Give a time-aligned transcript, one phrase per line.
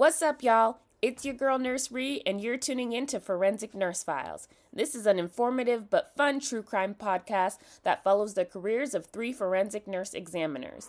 [0.00, 0.78] What's up, y'all?
[1.02, 4.48] It's your girl Nurse Ree, and you're tuning in to Forensic Nurse Files.
[4.72, 9.30] This is an informative but fun true crime podcast that follows the careers of three
[9.34, 10.88] forensic nurse examiners.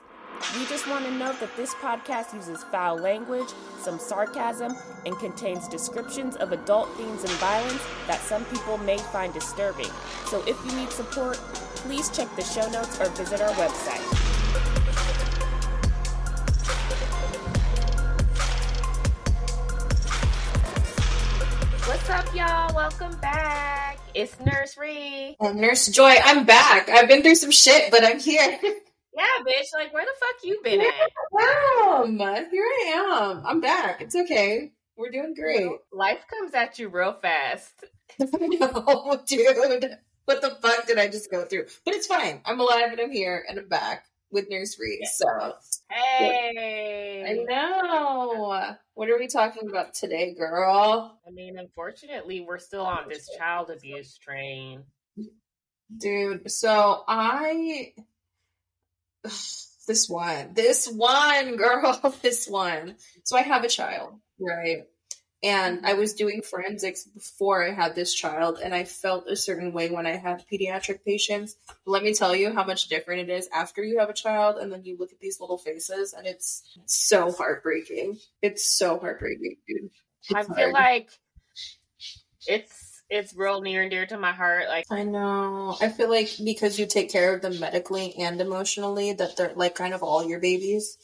[0.58, 3.50] We just want to note that this podcast uses foul language,
[3.82, 9.34] some sarcasm, and contains descriptions of adult themes and violence that some people may find
[9.34, 9.92] disturbing.
[10.28, 11.36] So if you need support,
[11.76, 14.31] please check the show notes or visit our website.
[22.42, 22.74] Y'all?
[22.76, 24.00] Welcome back.
[24.16, 25.36] It's Nurse Ree.
[25.40, 26.90] And Nurse Joy, I'm back.
[26.90, 28.58] I've been through some shit, but I'm here.
[29.14, 29.68] Yeah, bitch.
[29.76, 30.88] Like, where the fuck you been at?
[31.86, 33.46] Um, here I am.
[33.46, 34.02] I'm back.
[34.02, 34.72] It's okay.
[34.98, 35.70] We're doing great.
[35.92, 37.84] Life comes at you real fast.
[38.20, 39.86] no, dude.
[40.26, 41.66] What the fuck did I just go through?
[41.86, 42.42] But it's fine.
[42.46, 45.08] I'm alive and I'm here and I'm back with Nurse Ree.
[45.14, 45.28] So
[45.92, 47.26] Hey.
[47.28, 48.76] I know.
[48.94, 51.20] What are we talking about today, girl?
[51.28, 54.84] I mean, unfortunately, we're still on this child abuse train.
[55.98, 57.94] Dude, so I
[59.24, 62.96] this one, this one girl, this one.
[63.24, 64.84] So I have a child, right?
[65.44, 65.86] And mm-hmm.
[65.88, 69.90] I was doing forensics before I had this child, and I felt a certain way
[69.90, 71.56] when I had pediatric patients.
[71.68, 74.58] But let me tell you how much different it is after you have a child,
[74.58, 78.20] and then you look at these little faces, and it's so heartbreaking.
[78.42, 79.90] It's so heartbreaking, dude.
[80.36, 80.74] I feel hard.
[80.74, 81.10] like
[82.48, 84.68] it's it's real near and dear to my heart.
[84.70, 85.76] Like, I know.
[85.82, 89.76] I feel like because you take care of them medically and emotionally, that they're like
[89.76, 90.98] kind of all your babies.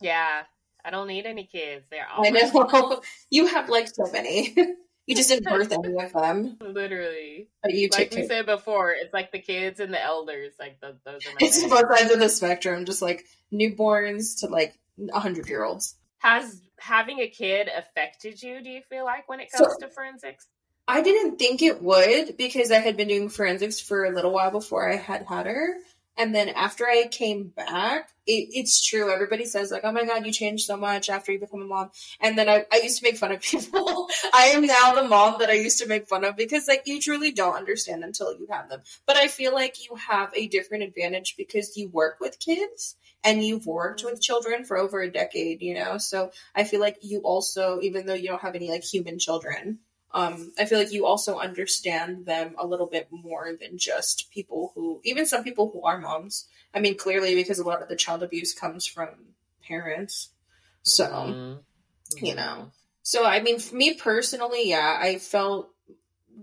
[0.00, 0.42] yeah,
[0.86, 1.86] I don't need any kids.
[1.90, 3.00] They're all I know.
[3.30, 4.54] you have like so many.
[5.06, 7.48] you just didn't birth any of them, literally.
[7.62, 8.26] but you Like we care.
[8.28, 10.54] said before, it's like the kids and the elders.
[10.60, 14.46] Like the, those are my It's both sides of the spectrum, just like newborns to
[14.46, 14.74] like
[15.12, 15.96] a hundred year olds.
[16.18, 18.62] Has having a kid affected you?
[18.62, 20.46] Do you feel like when it So- comes to forensics?
[20.88, 24.52] I didn't think it would because I had been doing forensics for a little while
[24.52, 25.74] before I had had her.
[26.18, 29.12] And then after I came back, it, it's true.
[29.12, 31.90] Everybody says like, "Oh my god, you changed so much after you become a mom."
[32.20, 34.08] And then I, I used to make fun of people.
[34.34, 37.00] I am now the mom that I used to make fun of because like you
[37.00, 38.80] truly don't understand until you have them.
[39.06, 43.44] But I feel like you have a different advantage because you work with kids and
[43.44, 45.62] you've worked with children for over a decade.
[45.62, 48.84] You know, so I feel like you also, even though you don't have any like
[48.84, 49.80] human children,
[50.12, 54.72] um, I feel like you also understand them a little bit more than just people
[54.74, 56.46] who, even some people who are moms.
[56.74, 59.08] I mean, clearly because a lot of the child abuse comes from
[59.66, 60.30] parents.
[60.82, 61.64] So, Mhm.
[62.22, 62.70] you know.
[63.02, 65.70] So, I mean, for me personally, yeah, I felt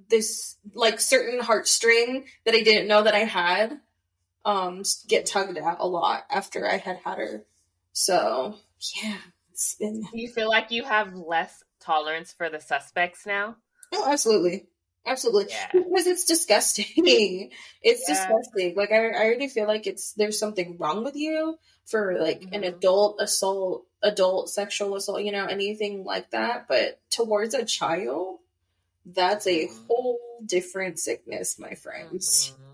[0.09, 3.79] this like certain heartstring that I didn't know that I had
[4.45, 7.45] um get tugged at a lot after I had had her.
[7.93, 8.55] So,
[9.01, 9.17] yeah,
[9.51, 13.57] it's been you feel like you have less tolerance for the suspects now?
[13.93, 14.67] Oh, absolutely.
[15.05, 15.47] Absolutely.
[15.49, 15.67] Yeah.
[15.73, 16.85] Because it's disgusting.
[17.81, 18.07] it's Yeah.
[18.07, 18.75] disgusting.
[18.75, 22.61] Like I, I already feel like it's there's something wrong with you for like an
[22.61, 22.67] Mhm.
[22.77, 26.67] adult assault, adult sexual assault, you know, anything like that.
[26.69, 28.39] But towards a child,
[29.05, 29.77] that's a Mhm.
[29.87, 32.53] whole different sickness, my friends.
[32.55, 32.72] Mhm, mhm.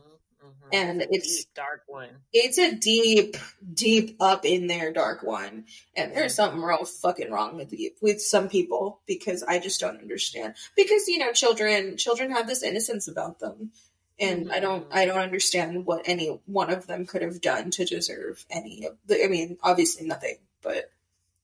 [0.71, 2.09] And It's deep, dark one.
[2.33, 3.37] It's a deep,
[3.73, 5.65] deep up in there dark one.
[5.95, 6.35] And there's Mhm.
[6.35, 10.55] something real fucking wrong with you, with some people because I just don't understand.
[10.75, 13.71] Because you know, children children have this innocence about them.
[14.19, 14.95] And I don't Mhm.
[14.95, 18.97] I don't understand what any one of them could have done to deserve any of
[19.05, 20.91] the I mean, obviously nothing, but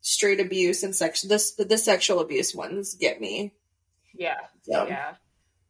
[0.01, 3.53] straight abuse and sex this the sexual abuse ones get me.
[4.13, 5.15] Yeah, So yeah.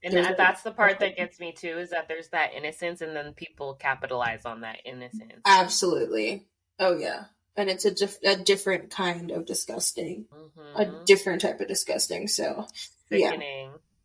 [0.05, 3.01] And that, a- that's the part that gets me too is that there's that innocence,
[3.01, 5.41] and then people capitalize on that innocence.
[5.45, 6.45] absolutely.
[6.79, 7.25] Oh yeah.
[7.57, 10.25] And it's a, dif- a different kind of disgusting.
[10.75, 11.05] a Mhm.
[11.05, 12.27] different type of disgusting.
[12.27, 12.67] So
[13.09, 13.35] yeah.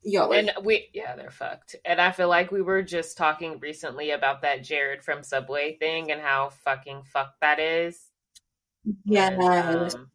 [0.02, 1.76] Y'all And we, yeah, they're fucked.
[1.84, 6.10] And I feel like we were just talking recently about that Jared from Subway thing
[6.10, 8.00] and how fucking fucked that is.
[9.04, 10.10] yeah And, um,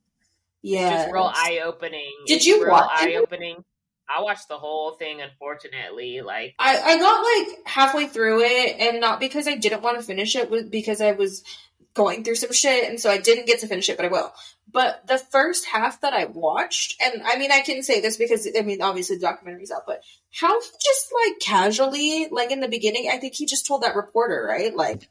[0.64, 1.04] yes.
[1.04, 2.12] just real eye opening.
[2.26, 3.62] Did you real watch it?
[4.10, 5.22] I watched the whole thing.
[5.22, 9.98] Unfortunately, like I I got like halfway through it, and not because I didn't want
[9.98, 11.44] to finish it, but because I was
[11.94, 14.34] going through some shit, and so I didn't get to finish it, but I will.
[14.72, 18.48] But the first half that I watched, and I mean, I can say this because
[18.58, 20.02] I mean, obviously the documentary's out, but
[20.34, 23.96] how he just like casually, like in the beginning, I think he just told that
[23.96, 25.10] reporter, right, like.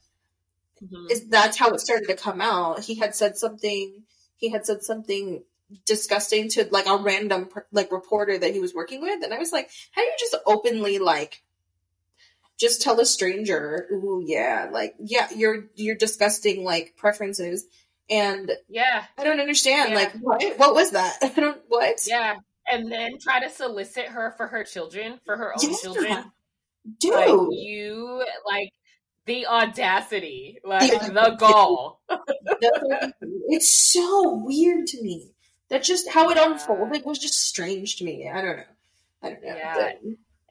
[0.83, 1.11] mhm.
[1.11, 2.81] is that's how it started to come out.
[2.81, 4.05] He had said something.
[4.37, 5.43] He had said something
[5.87, 9.53] disgusting to like a random like reporter that he was working with, and I was
[9.53, 11.43] like, "How do you just openly like
[12.59, 17.67] just tell a stranger, ooh yeah, like yeah, you're you're disgusting like preferences
[18.11, 19.91] And yeah, I don't understand.
[19.91, 19.97] Yeah.
[19.97, 20.43] Like, what?
[20.59, 21.19] What was that?
[21.23, 21.61] I don't.
[21.69, 21.99] What?
[22.07, 22.37] yeah,
[22.71, 25.77] and then try to solicit her for her children, for her own Yeah.
[25.83, 26.33] children.
[27.01, 27.15] Dude.
[27.15, 28.71] Like you, like
[29.27, 32.01] the audacity, like The the, gall.
[33.49, 35.34] it's so weird to me.
[35.75, 36.53] That just how it Yeah.
[36.53, 38.31] unfolded was just strange to me.
[38.31, 38.63] I don't know.
[39.25, 39.57] I don't know.
[39.57, 39.75] Yeah.
[39.75, 40.01] But-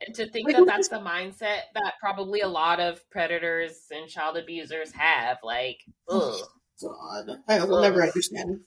[0.06, 4.10] And to think Like, that that's the mindset that probably a lot of predators and
[4.10, 5.38] child abusers have.
[5.42, 5.80] Like,
[6.10, 6.50] oh ugh.
[6.82, 8.66] God, I will never understand.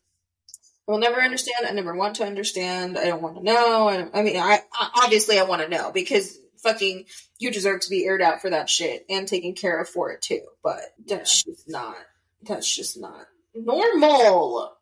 [0.88, 1.66] I will never understand.
[1.66, 2.96] I never want to understand.
[2.96, 3.88] I don't want to know.
[3.90, 7.04] I, I mean, I, I obviously I want to know because fucking
[7.38, 10.22] you deserve to be aired out for that shit and taken care of for it
[10.22, 10.40] too.
[10.62, 11.98] But that's just not.
[12.40, 13.26] That's just not
[13.56, 14.76] normal.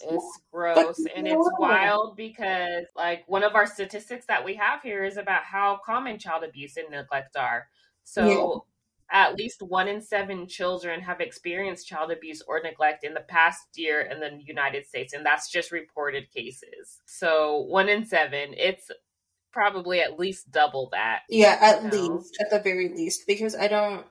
[0.00, 5.04] It's gross and it's wild because, like, one of our statistics that we have here
[5.04, 7.68] is about how common child abuse and neglect are.
[8.04, 8.64] So,
[9.12, 13.66] at least one in seven children have experienced child abuse or neglect in the past
[13.74, 17.00] year in the United States, and that's just reported cases.
[17.06, 18.90] So, one in seven, it's
[19.52, 21.22] probably at least double that.
[21.28, 21.90] Yeah, at No.
[21.90, 24.06] least, at the very least, because I don't.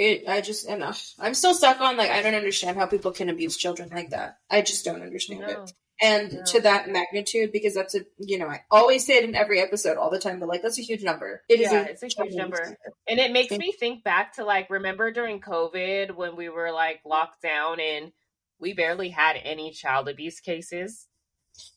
[0.00, 0.28] It.
[0.28, 1.12] I just enough.
[1.18, 4.38] I'm still stuck on like I don't understand how people can abuse children like that.
[4.48, 5.48] I just don't understand No.
[5.64, 5.72] it.
[6.00, 6.44] And No.
[6.44, 9.96] to that magnitude, because that's a you know I always say it in every episode
[9.96, 11.42] all the time, but like that's a huge number.
[11.48, 12.76] It is Yeah, it's a huge number.
[13.08, 17.00] And it makes me think back to like remember during COVID when we were like
[17.04, 18.12] locked down and
[18.60, 21.08] we barely had any child abuse cases.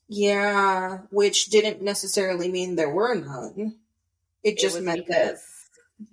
[0.08, 3.78] Yeah, which didn't necessarily mean there were none.
[4.44, 5.38] It just was meant that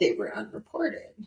[0.00, 1.26] they were unreported.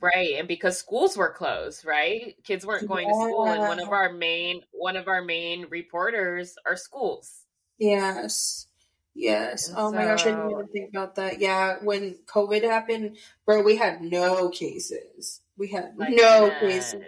[0.00, 2.36] Right, and because schools were closed, right?
[2.44, 6.54] Kids weren't going to school and one of our main one of our main reporters
[6.66, 7.44] are schools.
[7.78, 8.66] Yes.
[9.14, 9.68] Yes.
[9.68, 11.40] And Oh my gosh, I didn't even think about that.
[11.40, 15.40] Yeah, when COVID happened, bro, we had no cases.
[15.56, 16.60] We had Like no none.
[16.60, 17.02] cases.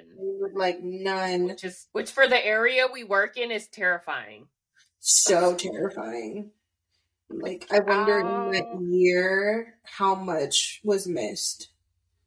[0.55, 1.45] Like none.
[1.45, 4.49] Which is which for the area we work in is terrifying.
[4.99, 6.51] So terrifying.
[7.31, 8.53] Like I wonder in Oh.
[8.53, 11.70] that year how much was missed.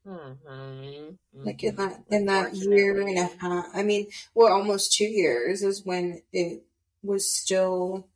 [0.06, 1.18] Mhm.
[1.34, 3.66] Like in that in that year and a half.
[3.74, 6.64] I mean, well, almost two years is when it
[7.02, 8.08] was still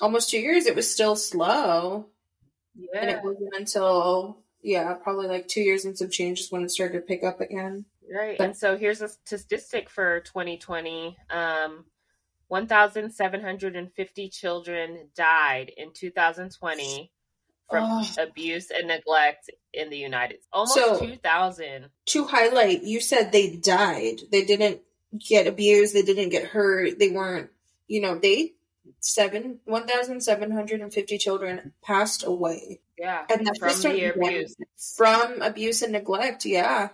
[0.00, 0.66] almost two years.
[0.66, 2.06] It was still slow.
[2.74, 3.00] yeah.
[3.00, 6.94] And it wasn't until yeah, probably like two years and some changes when it started
[6.94, 7.84] to pick up again.
[8.10, 8.38] Right.
[8.38, 11.16] But- And so here's a statistic for 2020.
[11.30, 11.84] Um,
[12.48, 17.10] 1,750 children died in 2020
[17.68, 18.22] from Oh.
[18.22, 20.46] abuse and neglect in the United States.
[20.52, 21.90] Almost So- 2,000.
[22.06, 24.20] To highlight, you said they died.
[24.30, 24.80] They didn't
[25.28, 25.94] get abused.
[25.94, 26.98] They didn't get hurt.
[26.98, 27.50] They weren't.
[27.86, 28.54] You know, they
[29.00, 33.24] seven one thousand seven hundred and fifty children passed away, Yeah.
[33.30, 34.56] and that's from just the abuse.
[34.96, 36.44] from abuse and neglect.
[36.44, 36.90] Yeah.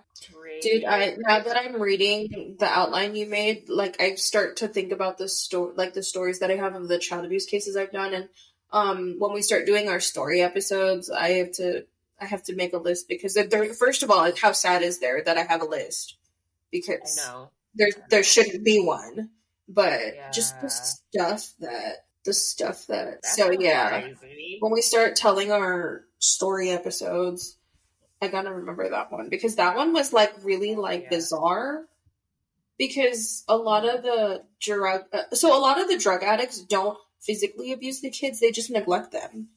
[0.62, 4.92] Dude, I now that I'm reading the outline you made, like I start to think
[4.92, 7.92] about the story, like the stories that I have of the child abuse cases I've
[7.92, 8.28] done, and
[8.72, 11.84] um, when we start doing our story episodes, I have to
[12.20, 13.74] I have to make a list because there.
[13.74, 16.22] First of all, how sad is there that I have a list I
[16.72, 17.50] because know.
[17.74, 19.30] there there shouldn't be one,
[19.68, 20.00] but
[20.32, 23.22] just the stuff that the stuff that.
[23.22, 24.58] That's so yeah, crazy.
[24.60, 27.56] when we start telling our story episodes,
[28.22, 31.08] I gotta remember that one because that one was like really like Yeah.
[31.10, 31.84] bizarre.
[32.76, 36.98] Because a lot of the drug, uh, so a lot of the drug addicts don't
[37.24, 39.48] physically abuse the kids; they just neglect them,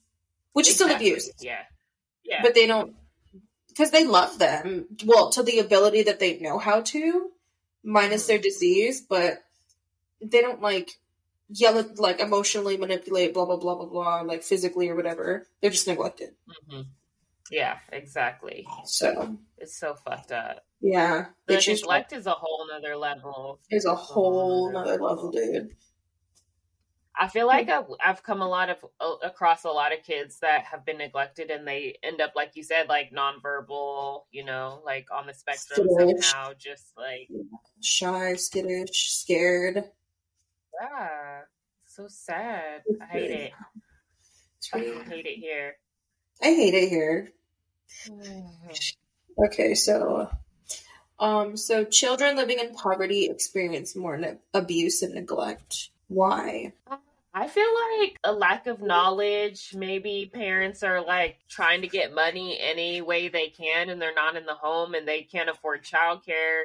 [0.53, 1.29] which is still abuse.
[1.39, 1.63] Yeah.
[2.23, 2.41] Yeah.
[2.41, 2.95] But they don't
[3.69, 4.87] because they love them.
[5.05, 7.31] Well, to the ability that they know how to,
[7.83, 8.27] minus Mhm.
[8.27, 9.43] their disease, but
[10.21, 10.89] they don't like
[11.49, 15.47] yell at like emotionally manipulate, blah blah blah blah blah, like physically or whatever.
[15.61, 16.35] They're just neglected.
[16.69, 16.87] Mhm.
[17.49, 18.67] Yeah, exactly.
[18.85, 20.65] So It's so fucked up.
[20.81, 23.59] yeah, The it's neglect is a whole nother level.
[23.69, 25.69] is a whole nother level, dude.
[27.19, 30.39] I feel like I've, I've come a lot of uh, across a lot of kids
[30.39, 34.81] that have been neglected, and they end up, like you said, like nonverbal, you know,
[34.85, 36.25] like on the spectrum Skittish.
[36.25, 37.29] somehow, just like
[37.81, 39.83] Shy, skittish, scared.
[40.79, 41.41] yeah,
[41.85, 42.83] so sad.
[43.01, 43.51] I hate it.
[44.73, 45.75] I hate it here.
[46.41, 47.31] I hate it here.
[49.45, 50.29] Okay, so
[51.19, 55.89] um so children living in poverty experience more ne- abuse and neglect.
[56.07, 56.73] Why?
[57.37, 59.75] I feel like a lack of knowledge.
[59.75, 64.35] Maybe parents are like trying to get money any way they can, and they're not
[64.35, 66.63] in the home, and they can't afford childcare.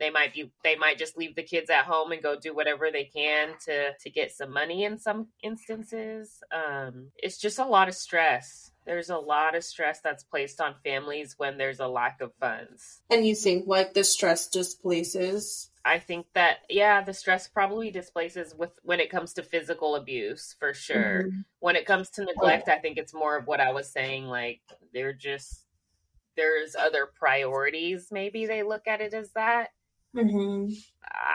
[0.00, 0.50] They might be.
[0.62, 3.92] They might just leave the kids at home and go do whatever they can to
[3.92, 4.84] to get some money.
[4.84, 8.72] In some instances, um, it's just a lot of stress.
[8.86, 13.02] There's a lot of stress that's placed on families when there's a lack of funds.
[13.10, 18.54] And you think like the stress displaces I think that yeah, the stress probably displaces
[18.54, 21.24] with when it comes to physical abuse for sure.
[21.24, 21.40] Mm-hmm.
[21.60, 24.26] When it comes to neglect, I think it's more of what I was saying.
[24.26, 24.60] Like
[24.94, 25.64] they're just
[26.36, 28.08] there's other priorities.
[28.10, 29.68] Maybe they look at it as that.
[30.16, 30.72] Mm-hmm.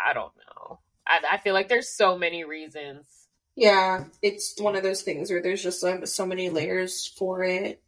[0.08, 0.80] I don't know.
[1.08, 3.06] I, I feel like there's so many reasons.
[3.56, 7.82] Yeah, it's one of those things where there's just so many layers for it.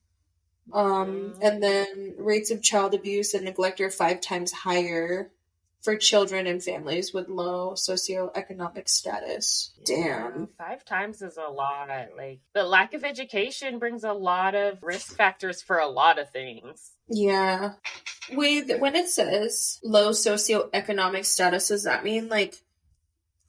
[0.74, 1.41] Um, mm-hmm.
[1.41, 5.32] and then rates of child abuse and neglect are five times higher
[5.81, 9.73] for children and families with low socioeconomic status.
[9.85, 10.50] Damn.
[10.57, 11.89] Five times is a lot.
[12.15, 16.29] Like the lack of education brings a lot of risk factors for a lot of
[16.29, 16.91] things.
[17.09, 17.73] Yeah.
[18.31, 22.55] With when it says low socioeconomic status, does that mean like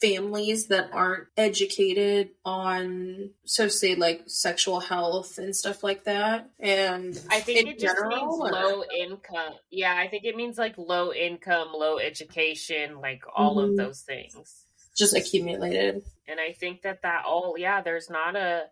[0.03, 6.51] families that aren't educated on so say like sexual health and stuff like that?
[6.59, 8.51] And i think it just means or?
[8.51, 13.71] low income yeah i think it means like low income low education like all mm-hmm.
[13.71, 14.65] of those things.
[14.97, 16.03] Just accumulated.
[16.27, 18.65] And i think that that all yeah there's not a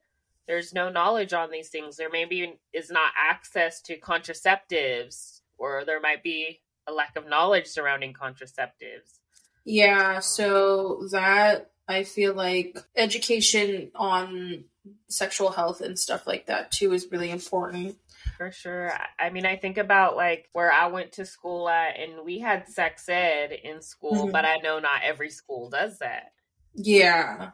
[0.49, 1.97] there's no knowledge on these things.
[1.97, 7.69] There maybe is not access to contraceptives or there might be a lack of knowledge
[7.69, 9.20] surrounding contraceptives
[9.65, 14.65] yeah, so that I feel like education on
[15.09, 17.97] sexual health and stuff like that too is really important.
[18.37, 18.93] For sure.
[19.19, 22.69] I mean, I think about like where I went to school at, and we had
[22.69, 24.31] sex ed in school, mm-hmm.
[24.31, 26.33] but I know not every school does that.
[26.75, 27.51] Yeah.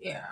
[0.00, 0.24] Yeah.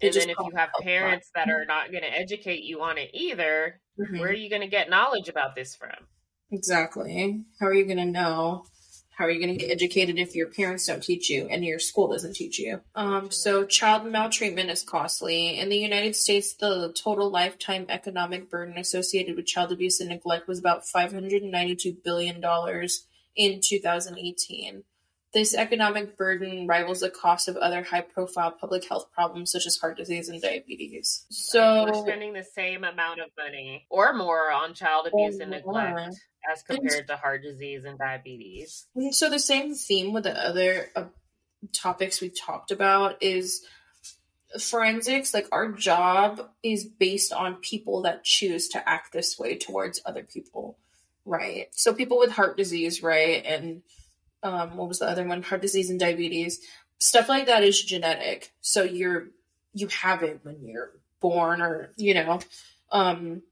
[0.00, 3.10] and then if you have parents that are not going to educate you on it
[3.12, 4.18] either, mm-hmm.
[4.18, 5.90] where are you going to get knowledge about this from?
[6.50, 7.44] Exactly.
[7.60, 8.64] How are you going to know?
[9.14, 11.78] How are you going to get educated if your parents don't teach you and your
[11.78, 12.80] school doesn't teach you?
[12.94, 15.58] Um, so, child maltreatment is costly.
[15.58, 20.48] In the United States, the total lifetime economic burden associated with child abuse and neglect
[20.48, 22.42] was about $592 billion
[23.36, 24.84] in 2018.
[25.32, 29.76] This economic burden rivals the cost of other high profile public health problems such as
[29.76, 31.24] heart disease and diabetes.
[31.30, 36.16] So we're spending the same amount of money or more on child abuse and neglect
[36.50, 38.86] as compared and, to heart disease and diabetes.
[39.12, 41.04] So the same theme with the other uh,
[41.72, 43.64] topics we've talked about is
[44.60, 50.02] forensics like our job is based on people that choose to act this way towards
[50.04, 50.76] other people
[51.24, 53.82] right so people with heart disease right and
[54.42, 55.42] um, what was the other one?
[55.42, 56.60] Heart disease and diabetes.
[56.98, 58.52] Stuff like that is genetic.
[58.60, 59.28] So you're
[59.74, 62.40] you have it when you're born or you know.
[62.90, 63.42] Um,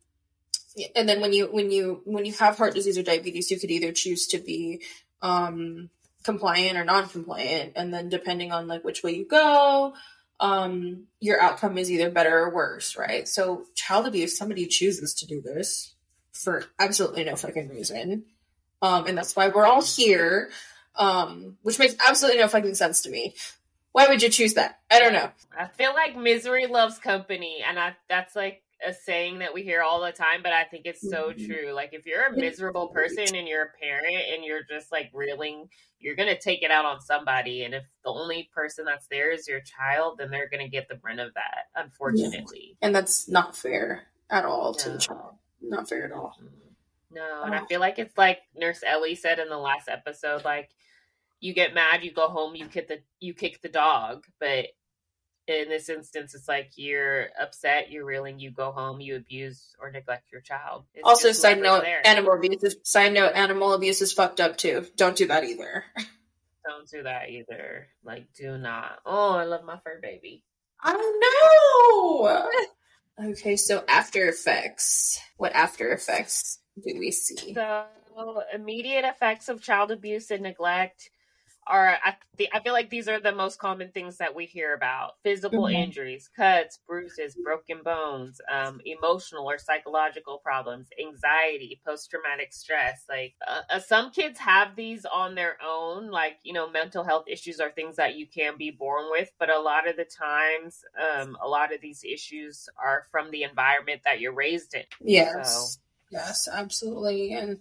[0.94, 3.70] and then when you when you when you have heart disease or diabetes, you could
[3.70, 4.82] either choose to be
[5.22, 5.90] um,
[6.22, 9.94] compliant or non-compliant, and then depending on like which way you go,
[10.38, 13.28] um, your outcome is either better or worse, right?
[13.28, 15.94] So child abuse, somebody chooses to do this
[16.32, 18.24] for absolutely no fucking reason.
[18.82, 20.50] Um, and that's why we're all here
[20.96, 23.34] um, which makes absolutely no fucking sense to me.
[23.92, 24.78] Why would you choose that?
[24.90, 25.30] I don't know.
[25.56, 29.82] I feel like misery loves company, and I, that's like a saying that we hear
[29.82, 31.46] all the time, but I think it's so mm-hmm.
[31.46, 31.72] true.
[31.72, 35.68] Like if you're a miserable person and you're a parent and you're just like reeling,
[35.98, 37.64] you're gonna take it out on somebody.
[37.64, 40.94] And if the only person that's there is your child, then they're gonna get the
[40.94, 42.76] brunt of that, unfortunately.
[42.80, 42.86] Yeah.
[42.86, 44.78] And that's not fair at all no.
[44.78, 45.34] to the child.
[45.60, 46.36] Not fair at all.
[47.12, 47.66] No, and I oh.
[47.66, 50.70] feel like it's like Nurse Ellie said in the last episode, like
[51.40, 54.24] you get mad, you go home, you kick the you kick the dog.
[54.38, 54.66] But
[55.48, 59.90] in this instance, it's like you're upset, you're reeling, you go home, you abuse or
[59.90, 60.84] neglect your child.
[60.94, 62.06] It's also, side note, there.
[62.06, 62.62] animal abuse.
[62.62, 64.86] Is, side note, animal abuse is fucked up too.
[64.96, 65.84] Don't do that either.
[66.64, 67.88] Don't do that either.
[68.04, 69.00] Like, do not.
[69.04, 70.44] Oh, I love my fur baby.
[70.80, 70.92] I
[72.12, 72.50] know.
[73.30, 75.18] okay, so after effects.
[75.36, 77.54] What after effects do we see?
[77.54, 77.86] So
[78.54, 81.10] immediate effects of child abuse and neglect
[81.66, 82.14] are I,
[82.52, 85.12] I feel like these are the most common things that we hear about.
[85.22, 85.76] Physical mm-hmm.
[85.76, 93.04] injuries cuts bruises broken bones um, emotional or psychological problems anxiety post-traumatic stress.
[93.08, 96.10] Like uh, uh, some kids have these on their own.
[96.10, 99.50] Like you know mental health issues are things that you can be born with but
[99.50, 104.00] a lot of the times um, a lot of these issues are from the environment
[104.04, 104.82] that you're raised in.
[105.00, 105.74] Yes.
[105.74, 107.32] so, Yes, absolutely.
[107.34, 107.58] And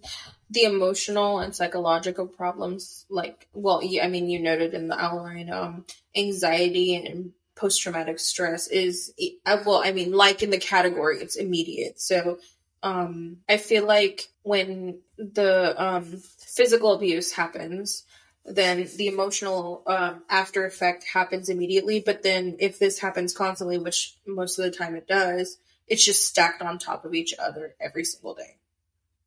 [0.50, 5.84] the emotional and psychological problems, like, well, I mean, you noted in the outline, um,
[6.16, 9.12] anxiety and post traumatic stress is,
[9.46, 12.00] uh, well, I mean, like in the category, it's immediate.
[12.00, 12.38] So,
[12.82, 16.04] um, I feel like when the um,
[16.38, 18.04] physical abuse happens,
[18.44, 22.00] then the emotional um, after effect happens immediately.
[22.00, 25.58] But then if this happens constantly, which most of the time it does,
[25.90, 28.56] it's just stacked on top of each other every single day.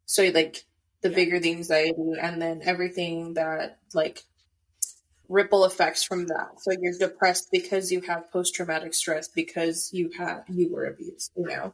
[0.05, 0.63] So like
[1.01, 1.15] the yeah.
[1.15, 4.23] bigger the anxiety and then everything that like
[5.27, 6.61] ripple effects from that.
[6.61, 11.31] So you're depressed because you have post traumatic stress because you have you were abused,
[11.35, 11.73] you know,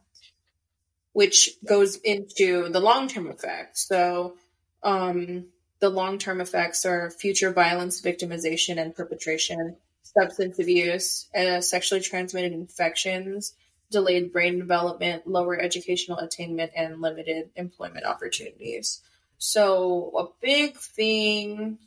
[1.13, 3.87] which goes into the long term effects.
[3.87, 4.37] So
[4.81, 5.45] um,
[5.79, 12.53] the long term effects are future violence, victimization, and perpetration, substance abuse, uh, sexually transmitted
[12.53, 13.53] infections,
[13.91, 19.01] delayed brain development, lower educational attainment, and limited employment opportunities.
[19.37, 21.79] So a big thing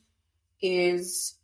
[0.60, 1.34] is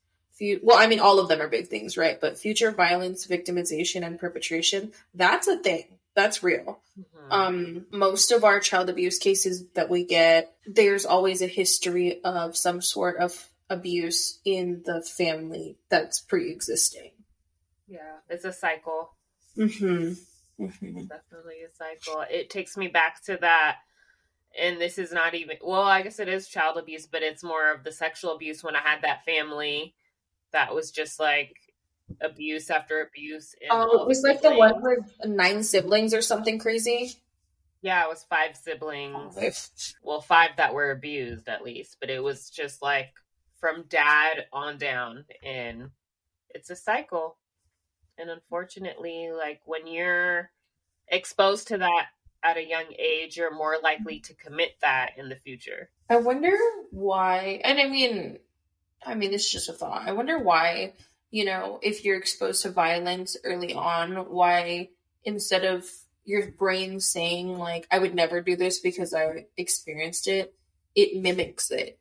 [0.63, 2.21] well, I mean, all of them are big things, right?
[2.21, 5.87] But future violence, victimization, and perpetration, that's a thing.
[6.15, 6.81] That's real.
[6.99, 7.33] Mm-hmm.
[7.33, 12.57] Um, most of our child abuse cases that we get, there's always a history of
[12.57, 17.11] some sort of abuse in the family that's pre existing.
[17.89, 19.11] Yeah, it's a cycle.
[19.57, 20.15] Mm-hmm.
[20.61, 21.07] Mm-hmm.
[21.07, 22.25] Definitely a cycle.
[22.31, 23.77] It takes me back to that
[24.59, 27.71] and this is not even well i guess it is child abuse but it's more
[27.71, 29.95] of the sexual abuse when i had that family
[30.53, 31.55] that was just like
[32.21, 33.55] abuse after abuse.
[33.71, 37.15] Oh, it was like the one with nine siblings or something crazy.
[37.81, 39.37] Yeah, it was five siblings.
[40.03, 43.13] Well, five that were abused at least, but it was just like
[43.61, 45.91] from dad on down, and
[46.51, 47.37] it's a cycle.
[48.19, 50.51] And unfortunately, like when you're
[51.09, 52.07] exposed to that
[52.43, 55.91] at a young age, you're more likely to commit that in the future.
[56.11, 56.57] I wonder
[56.91, 57.61] why.
[57.65, 58.39] And I mean,
[59.05, 60.07] I mean, this is just a thought.
[60.07, 60.95] I wonder why,
[61.31, 64.91] you know, if you're exposed to violence early on, why
[65.25, 65.89] instead of
[66.25, 70.55] your brain saying, like, I would never do this because I experienced it,
[70.95, 71.99] it mimics it.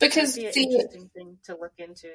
[0.00, 2.08] Because, be see, interesting thing to look into.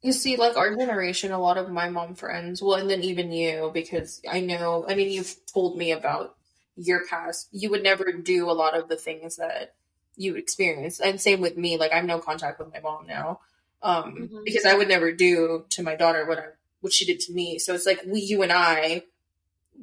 [0.00, 3.32] You see, like our generation, a lot of my mom friends, well, and then even
[3.32, 6.36] you, because I know, I mean, you've told me about
[6.76, 7.48] your past.
[7.50, 9.74] You would never do a lot of the things that
[10.16, 11.00] you experienced.
[11.00, 11.78] And same with me.
[11.78, 13.40] Like, I'm no contact with my mom now
[13.82, 14.38] um, mm-hmm.
[14.44, 16.44] because I would never do to my daughter what I,
[16.80, 17.58] what she did to me.
[17.58, 19.02] So it's like we, you and I,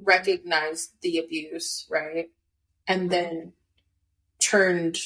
[0.03, 2.29] recognized the abuse, right,
[2.87, 3.09] and mm-hmm.
[3.09, 3.53] then
[4.39, 4.97] turned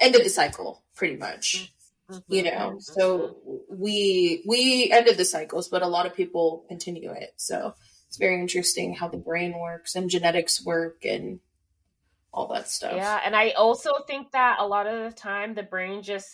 [0.00, 1.72] ended the cycle pretty much.
[2.10, 2.32] Mm-hmm.
[2.32, 2.78] You know, mm-hmm.
[2.78, 3.36] so
[3.68, 7.32] we we ended the cycles, but a lot of people continue it.
[7.36, 7.74] So
[8.06, 11.40] it's very interesting how the brain works and genetics work and
[12.32, 12.92] all that stuff.
[12.94, 16.28] Yeah, and I also think that a lot of the time the brain just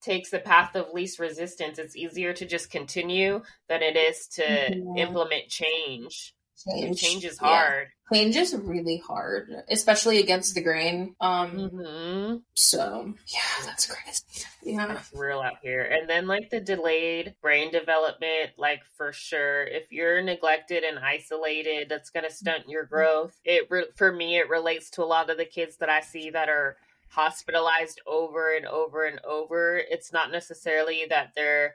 [0.00, 1.78] takes the path of least resistance.
[1.78, 4.98] It's easier to just continue than it is to mm-hmm.
[4.98, 6.35] implement change.
[6.64, 7.00] Change.
[7.00, 7.88] change is hard.
[8.10, 8.18] Yeah.
[8.18, 11.14] Change is really hard, especially against the grain.
[11.20, 12.36] Um mm-hmm.
[12.54, 14.22] so yeah, that's crazy.
[14.62, 14.98] Yeah.
[14.98, 15.82] It's real out here.
[15.82, 21.88] And then like the delayed brain development, like for sure, if you're neglected and isolated,
[21.88, 23.38] that's gonna stunt your growth.
[23.44, 26.30] It re- for me it relates to a lot of the kids that I see
[26.30, 26.76] that are
[27.10, 29.78] hospitalized over and over and over.
[29.78, 31.74] It's not necessarily that they're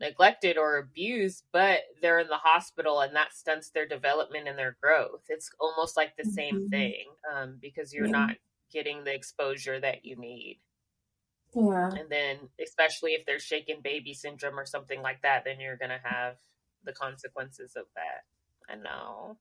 [0.00, 4.76] neglected or abused, but they're in the hospital and that stunts their development and their
[4.82, 5.22] growth.
[5.28, 6.68] It's almost like the same mm-hmm.
[6.68, 8.12] thing um, because you're yeah.
[8.12, 8.36] not
[8.72, 10.60] getting the exposure that you need.
[11.54, 11.90] Yeah.
[11.90, 15.90] And then, especially if there's shaken baby syndrome or something like that, then you're going
[15.90, 16.36] to have
[16.84, 18.72] the consequences of that.
[18.72, 19.36] I know.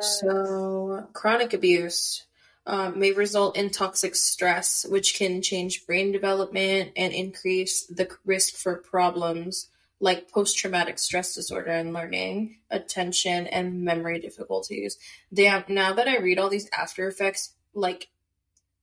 [0.00, 2.26] So, chronic abuse
[2.66, 8.54] um, may result in toxic stress, which can change brain development and increase the risk
[8.54, 9.68] for problems
[10.00, 14.98] like post traumatic stress disorder and learning, attention, and memory difficulties.
[15.32, 18.08] Damn, now that I read all these after effects, like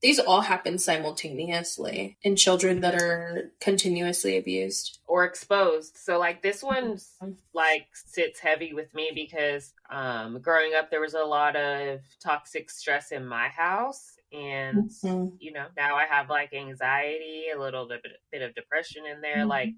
[0.02, 5.96] these all happen simultaneously in children that are continuously abused or exposed.
[5.96, 7.12] So like this one's
[7.54, 12.70] like sits heavy with me because um growing up there was a lot of toxic
[12.72, 15.36] stress in my house and mm-hmm.
[15.40, 19.38] you know now I have like anxiety, a little bit, bit of depression in there
[19.38, 19.50] mm-hmm.
[19.50, 19.74] like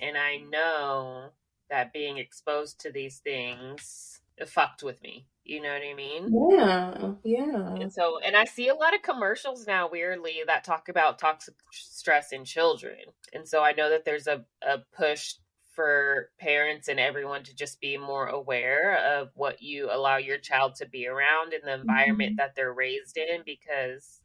[0.00, 1.30] and I know
[1.70, 6.30] that being exposed to these things fucked with me you know what I mean?
[6.50, 7.74] Yeah, yeah.
[7.80, 11.54] And so, and I see a lot of commercials now, weirdly, that talk about toxic
[11.72, 12.98] stress in children.
[13.32, 15.36] And so I know that there's a, a push
[15.74, 20.74] for parents and everyone to just be more aware of what you allow your child
[20.74, 22.40] to be around in the environment mm-hmm.
[22.40, 24.20] that they're raised in because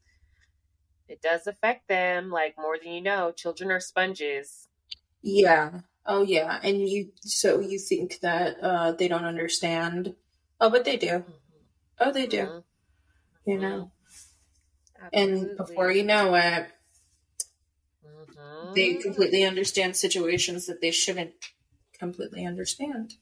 [1.08, 4.68] it does affect them like more than you know children are sponges
[5.22, 10.16] yeah oh yeah and you so you think that uh they don't understand
[10.64, 11.08] Oh, but they do.
[11.08, 11.32] Mm-hmm.
[12.00, 12.38] Oh, they do.
[12.38, 13.52] Mm-hmm.
[13.52, 13.92] You know.
[15.02, 15.50] Absolutely.
[15.50, 16.68] And before you know it,
[18.06, 18.74] mm-hmm.
[18.74, 21.34] they completely understand situations that they shouldn't
[22.00, 23.16] completely understand.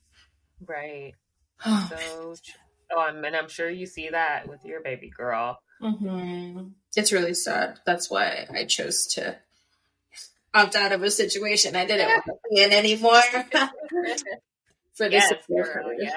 [0.63, 1.13] Right.
[1.65, 2.36] so,
[2.91, 5.58] oh, I'm, and I'm sure you see that with your baby girl.
[5.82, 6.67] Mm-hmm.
[6.96, 7.80] It's really sad.
[7.88, 9.38] That's why I chose to
[10.54, 13.22] opt out of a situation I didn't want to be in anymore.
[14.94, 16.14] for this yes, girl, yes.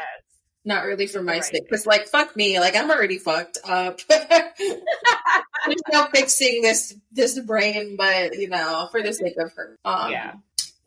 [0.64, 1.44] Not really for my Right.
[1.44, 1.64] sake.
[1.68, 2.59] Because, like, fuck me.
[2.59, 4.01] Like, I'm already fucked up.
[4.09, 9.79] There's no fixing this this brain, but, you know, for the sake of her.
[9.85, 10.33] Um, Yeah.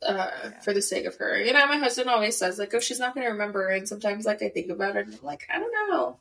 [0.01, 0.29] uh,
[0.63, 1.38] for the sake of her.
[1.39, 3.67] You know, my husband always says, like, oh, she's not going to remember.
[3.69, 6.19] And sometimes, like, I think about it and I'm like, I don't know.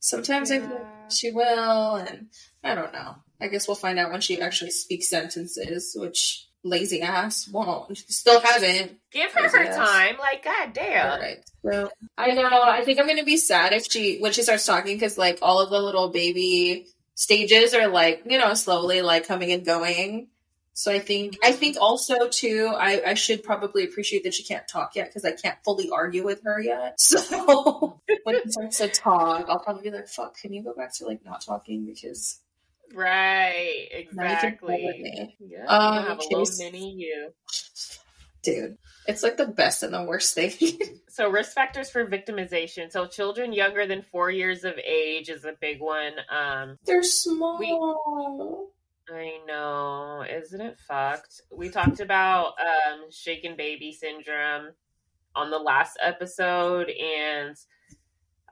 [0.00, 1.94] Sometimes I think she will.
[1.96, 2.28] And
[2.64, 3.16] I don't know.
[3.40, 7.96] I guess we'll find out when she actually speaks sentences, which lazy ass won't.
[7.96, 8.98] Still hasn't.
[9.12, 9.76] Give her her Yes.
[9.76, 10.16] time.
[10.18, 11.12] Like, god damn.
[11.12, 11.38] All right.
[11.64, 12.48] So I know.
[12.62, 15.60] I think I'm gonna be sad if she when she starts talking because like all
[15.60, 20.28] of the little baby stages are like you know slowly like coming and going.
[20.72, 24.66] So I think I think also too I I should probably appreciate that she can't
[24.66, 26.94] talk yet because I can't fully argue with her yet.
[26.98, 30.94] So when she starts to talk, I'll probably be like, "Fuck, can you go back
[30.96, 32.40] to like not talking because."
[32.94, 34.06] Right.
[34.12, 35.36] Now you can play with Exactly.
[35.40, 35.66] Yeah.
[35.66, 37.32] Um, have a little mini you.
[38.42, 40.52] Dude, it's like the best and the worst thing.
[41.10, 42.90] So risk factors for victimization.
[42.90, 46.12] So children younger than four years of age is a big one.
[46.30, 48.70] Um, They're small.
[49.12, 51.42] I know, isn't it fucked?
[51.52, 54.70] We talked about um, shaken baby syndrome
[55.34, 57.56] on the last episode, and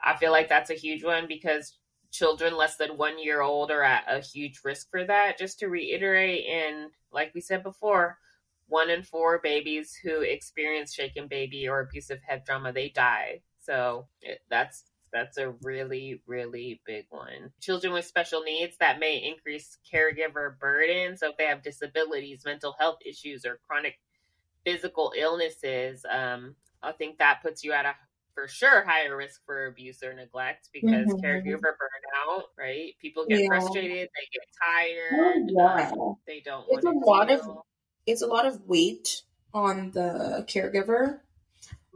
[0.03, 1.78] I feel like that's a huge one because
[2.11, 5.38] children less than one year old are at a huge risk for that.
[5.38, 8.18] Just to reiterate, and like we said before,
[8.66, 13.42] one in four babies who experience shaken baby or abusive head trauma they die.
[13.61, 17.53] So it, that's that's a really really big one.
[17.61, 21.16] Children with special needs that may increase caregiver burden.
[21.16, 23.99] So if they have disabilities, mental health issues, or chronic
[24.64, 27.94] physical illnesses, um, I think that puts you at a
[28.38, 31.20] for sure higher risk for abuse or neglect because Mhm.
[31.20, 32.94] caregiver burnout, right?
[33.01, 33.48] People get Yeah.
[33.48, 35.90] frustrated, they get tired, yeah.
[35.90, 36.64] um, they don't.
[36.70, 37.64] It's a lot of-
[38.07, 39.22] it's a lot of weight
[39.53, 41.20] on the caregiver,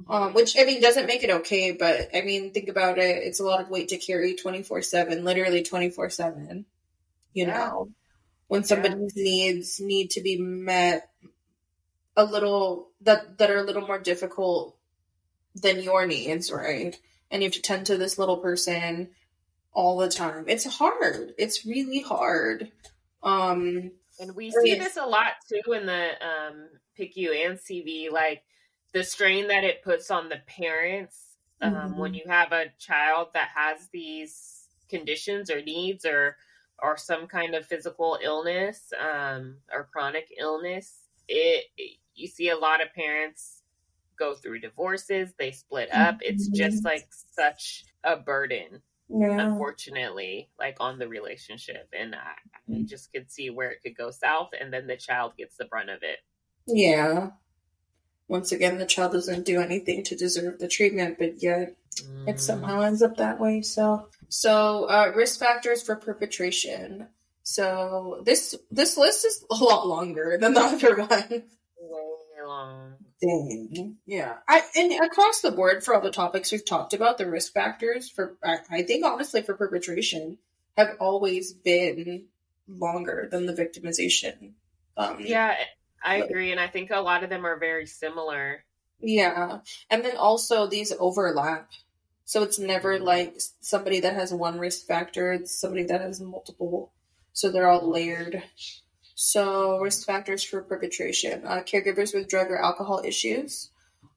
[0.08, 1.70] um, which I mean doesn't make it okay.
[1.70, 3.22] But I mean, think about it.
[3.22, 6.66] It's a lot of weight to carry twenty four seven, literally twenty four seven.
[7.34, 7.68] You Yeah.
[7.68, 7.92] know,
[8.48, 11.08] when somebody's needs need to be met,
[12.16, 14.76] a little that that are a little more difficult
[15.54, 16.98] than your needs, right?
[17.30, 19.10] And you have to tend to this little person
[19.72, 20.44] all the time.
[20.48, 21.34] It's hard.
[21.38, 22.70] It's really hard.
[23.22, 28.42] Um, And we see this a lot too in the um, PICU and CV, like
[28.92, 31.18] the strain that it puts on the parents
[31.60, 31.96] um, Mhm.
[31.96, 36.36] when you have a child that has these conditions or needs or
[36.78, 41.06] or some kind of physical illness um, or chronic illness.
[41.28, 41.66] It
[42.14, 43.61] you see a lot of parents
[44.18, 46.18] go through divorces, they split up.
[46.20, 46.84] It's just Mhm.
[46.84, 49.38] like such a burden yeah.
[49.50, 51.88] unfortunately, like on the relationship.
[51.98, 52.32] And I,
[52.72, 55.66] I just could see where it could go south, and then the child gets the
[55.66, 56.18] brunt of it.
[56.66, 57.30] Yeah.
[58.28, 61.76] Once again, the child doesn't do anything to deserve the treatment, but yet
[62.26, 62.40] it Mm.
[62.40, 63.60] somehow ends up that way.
[63.60, 67.08] So, so uh, risk factors for perpetration.
[67.42, 71.42] So this this list is a lot longer than the other one.
[71.76, 72.94] Way long.
[73.22, 73.98] Dang.
[74.04, 74.38] Yeah.
[74.48, 78.10] I and across the board for all the topics we've talked about, the risk factors
[78.10, 80.38] for I, I think honestly for perpetration
[80.76, 82.26] have always been
[82.66, 84.52] longer than the victimization.
[84.96, 85.56] Um, Yeah,
[86.02, 88.64] I agree, and I think a lot of them are very similar.
[89.00, 89.58] Yeah.
[89.88, 91.70] And then also these overlap.
[92.24, 96.92] So it's never like somebody that has one risk factor, it's somebody that has multiple.
[97.34, 98.42] So they're all layered.
[99.14, 103.70] So risk factors for perpetration uh, caregivers with drug or alcohol issues,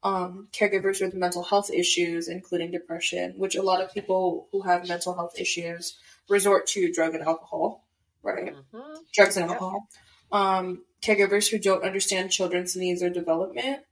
[0.04, 4.88] um, caregivers with mental health issues, including depression, which a lot of people who have
[4.88, 5.98] mental health issues
[6.30, 7.86] resort to drug and alcohol,
[8.24, 8.56] right?
[8.74, 9.00] Mhm.
[9.14, 9.88] drugs and alcohol.
[10.32, 13.84] Um, caregivers who don't understand children's needs or development,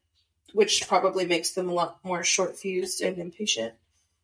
[0.53, 3.73] which probably makes them a lot more short fused and impatient.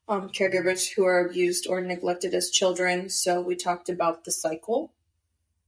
[0.07, 3.09] Um, caregivers who are abused or neglected as children.
[3.09, 4.91] So we talked about the cycle.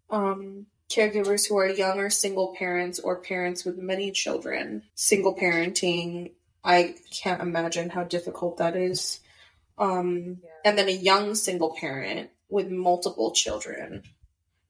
[0.10, 4.84] Um, caregivers who are young or single parents or parents with many children.
[4.95, 6.32] Single parenting,
[6.63, 9.19] I can't imagine how difficult that is.
[9.77, 10.49] Um, Yeah.
[10.65, 14.04] and then a young single parent with multiple children.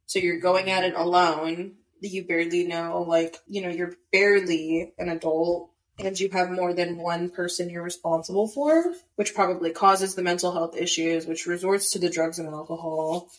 [0.06, 1.78] So you're going at it alone.
[2.00, 6.98] You barely know, like, you know, you're barely an adult and you have more than
[6.98, 12.00] one person you're responsible for, which probably causes the mental health issues, which resorts to
[12.00, 13.30] the drugs and alcohol.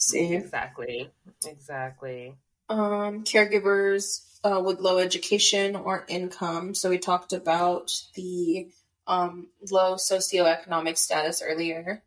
[0.00, 0.34] See?
[0.34, 1.10] Exactly.
[1.46, 2.34] Exactly.
[2.70, 6.74] um, caregivers uh, with low education or income.
[6.74, 8.68] So we talked about the
[9.06, 12.02] um, low socioeconomic status earlier.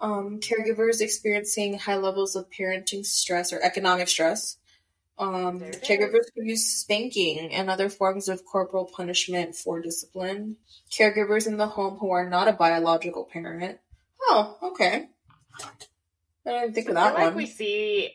[0.00, 4.56] Um, caregivers experiencing high levels of parenting stress or economic stress.
[5.18, 10.56] Um, caregivers who use spanking and other forms of corporal punishment for discipline.
[10.92, 13.80] Caregivers in the home who are not a biological parent.
[14.22, 15.08] Oh, okay.
[16.48, 18.14] I didn't think of I that feel like we see.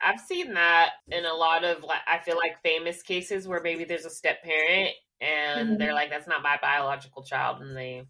[0.00, 3.84] I've seen that in a lot of like I feel like famous cases where maybe
[3.84, 5.78] there's a step parent and Mhm.
[5.78, 8.06] they're like, "That's not my biological child," and they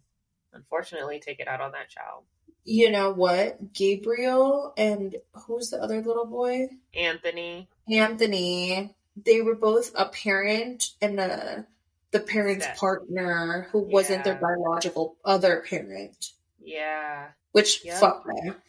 [0.53, 2.23] unfortunately take it out on that child.
[2.65, 3.73] You know what?
[3.73, 6.67] Gabriel and who's the other little boy?
[6.93, 8.95] Anthony, Anthony.
[9.15, 11.65] They were both a parent and a,
[12.11, 12.77] the parent's Step.
[12.77, 16.31] partner who wasn't their biological other parent.
[16.61, 17.99] yeah, Which Yep.
[17.99, 18.61] fuck them.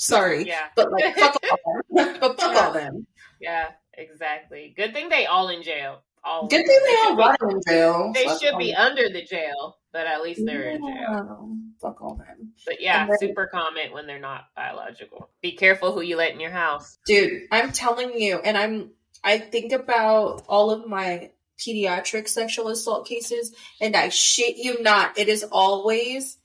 [0.00, 0.46] Sorry.
[0.46, 1.58] yeah, But like fuck all
[1.90, 2.16] them.
[2.20, 3.06] but fuck all them.
[3.40, 4.72] yeah, exactly.
[4.76, 6.02] Good thing they all in jail.
[6.24, 8.12] All Good thing they all rot in jail.
[8.14, 8.80] They Fuck should be them.
[8.80, 11.56] under the jail, but at least they're in jail.
[11.80, 12.52] Fuck all them.
[12.66, 15.30] But yeah, then- super common when they're not biological.
[15.42, 16.98] Be careful who you let in your house.
[17.06, 18.90] Dude, I'm telling you, and I'm
[19.24, 25.18] I think about all of my pediatric sexual assault cases, and I shit you not,
[25.18, 26.38] it is always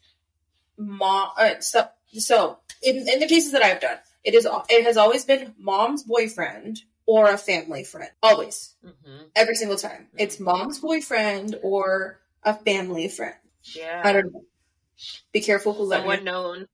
[0.78, 1.30] mom.
[1.38, 1.86] Uh, so,
[2.20, 6.04] so in in the cases that I've done, it is it has always been mom's
[6.04, 8.12] boyfriend or a family friend.
[8.24, 13.36] Always, hmm every single time, it's mom's boyfriend or a family friend.
[13.74, 14.02] Yeah.
[14.04, 14.44] I don't know.
[15.34, 16.68] Be careful who let someone known.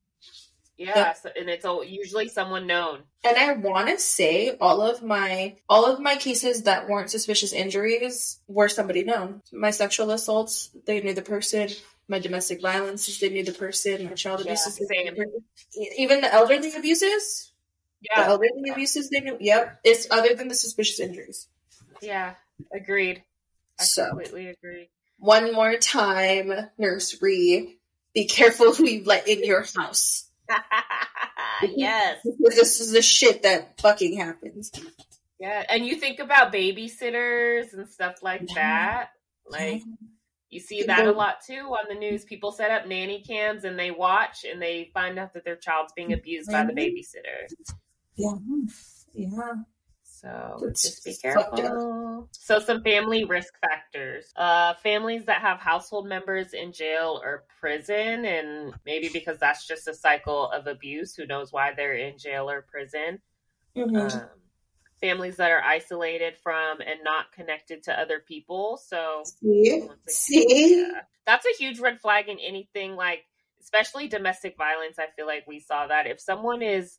[0.77, 1.17] Yeah, Yep.
[1.17, 3.04] so, and it's all, usually someone known.
[3.23, 7.54] And I want to say all of my all of my cases that weren't suspicious
[7.54, 9.41] injuries were somebody known.
[9.51, 11.69] My sexual assaults, they knew the person.
[12.12, 14.04] My domestic violences, they knew the person.
[14.04, 15.15] My child Yeah, abuses, they knew same.
[15.15, 15.43] the person.
[15.80, 17.54] E- Even the elderly abuses,
[18.02, 19.38] the Yeah, elderly abuses, they knew.
[19.39, 21.47] Yep, it's other than the suspicious injuries.
[22.02, 22.36] yeah,
[22.76, 23.24] agreed.
[23.80, 24.89] I So completely agree.
[25.19, 27.78] one more time, Nurse Ree,
[28.13, 30.30] be careful who you let in your house.
[31.78, 34.69] yes, Because this is the shit that fucking happens.
[35.39, 39.12] yeah, and you think about babysitters and stuff like that.
[39.50, 39.84] Like
[40.51, 42.25] you see that a lot too on the news.
[42.25, 45.93] People set up nanny cams and they watch and they find out that their child's
[45.93, 47.47] being abused by the babysitter.
[48.17, 48.33] yeah,
[49.13, 49.53] yeah.
[50.03, 52.27] So It's just be careful.
[52.31, 54.31] So some family risk factors.
[54.35, 59.87] Uh families that have household members in jail or prison and maybe because that's just
[59.87, 63.19] a cycle of abuse, who knows why they're in jail or prison.
[63.75, 64.13] Mhm.
[64.13, 64.40] Um
[65.01, 68.79] families that are isolated from and not connected to other people.
[68.87, 69.89] So See?
[70.07, 70.81] See?
[70.81, 71.01] yeah.
[71.25, 73.25] That's a huge red flag in anything like
[73.61, 74.97] especially domestic violence.
[74.99, 76.97] I feel like we saw that if someone is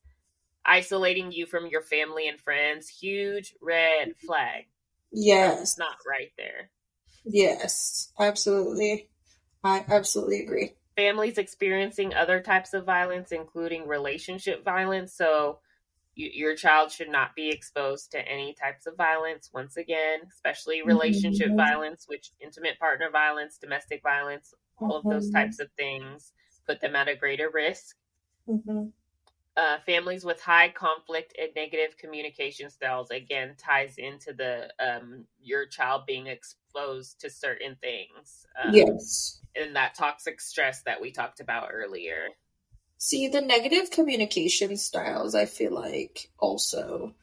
[0.65, 4.27] isolating you from your family and friends, huge red mm-hmm.
[4.27, 4.65] flag.
[5.13, 5.61] Yes.
[5.63, 6.71] It's not right there.
[7.25, 8.13] Yes.
[8.19, 9.09] Absolutely.
[9.65, 10.73] I absolutely agree.
[10.97, 15.15] Families experiencing other types of violence, including relationship violence.
[15.15, 15.61] So,
[16.15, 19.51] your child should not be exposed to any types of violence.
[19.53, 21.57] Once again, especially relationship Mhm.
[21.57, 25.33] violence, which intimate partner violence, domestic violence, all of those Mhm.
[25.33, 26.33] types of things
[26.67, 27.97] put them at a greater risk.
[28.47, 28.89] hmm
[29.57, 35.67] uh, families with high conflict and negative communication styles again ties into the um, your
[35.67, 39.41] child being exposed to certain things um, Yes.
[39.55, 42.29] and that toxic stress that we talked about earlier
[43.05, 47.17] See, the negative communication styles, I feel like also,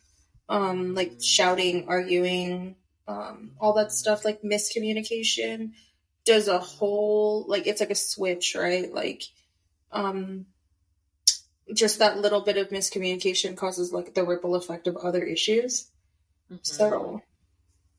[0.49, 2.75] um, like shouting, arguing,
[3.07, 5.71] um, all that stuff, like miscommunication,
[6.25, 8.93] does a whole, like, it's like a switch, right?
[8.93, 9.23] Like,
[9.93, 10.47] um,
[11.73, 15.87] just that little bit of miscommunication causes like the ripple effect of other issues.
[16.51, 16.59] Mhm.
[16.61, 17.21] So,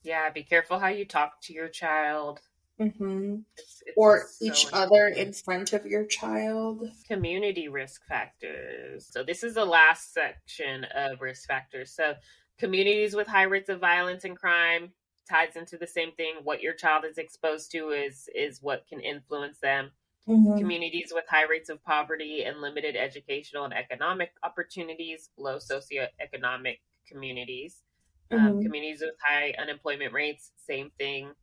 [0.03, 2.41] yeah be careful how you talk to your child
[2.81, 3.45] mhm.
[3.57, 6.91] it's, it's or so each other in front of your child.
[7.07, 9.07] community risk factors.
[9.11, 11.93] So this is the last section of risk factors.
[11.93, 12.15] So
[12.59, 14.93] communities with high rates of violence and crime
[15.29, 16.37] ties into the same thing.
[16.43, 19.93] What your child is exposed to is is what can influence them.
[20.29, 20.59] Mhm.
[20.59, 27.83] Communities with high rates of poverty and limited educational and economic opportunities, low socioeconomic communities.
[28.31, 28.63] Um, Mhm.
[28.63, 31.35] communities with high unemployment rates, same thing.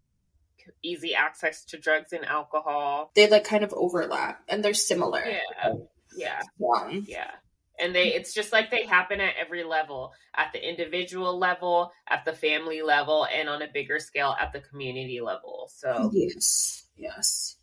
[0.83, 3.11] Easy access to drugs and alcohol.
[3.15, 5.23] They like kind of overlap and they're similar.
[5.25, 5.73] Yeah,
[6.15, 6.41] yeah.
[6.69, 7.31] Um, Yeah.
[7.79, 12.25] And they it's just like they happen at every level, at the individual level, at
[12.25, 15.69] the family level, and on a bigger scale at the community level.
[15.71, 17.57] So Yes, yes.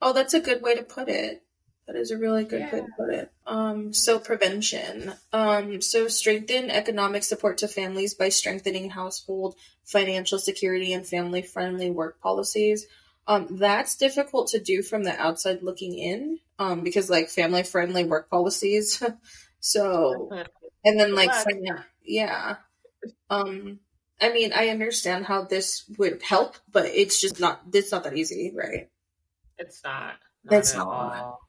[0.00, 1.42] Oh, that's a good way to put it.
[1.86, 3.30] That is a really good way to put it.
[3.46, 5.12] Um, so prevention.
[5.32, 11.90] Um, so strengthen economic support to families by strengthening household financial security and family friendly
[11.90, 12.86] work policies.
[13.28, 16.38] Um, that's difficult to do from the outside looking in.
[16.58, 19.02] Um, because like family friendly work policies.
[19.60, 20.30] so
[20.84, 21.30] and then like
[22.02, 22.56] yeah.
[23.30, 23.78] Um
[24.20, 27.60] I mean, I understand how this would help, but it's just not.
[27.72, 28.88] It's not that easy, right?
[29.58, 30.14] It's not.
[30.44, 30.86] not That's at not.
[30.86, 31.45] all.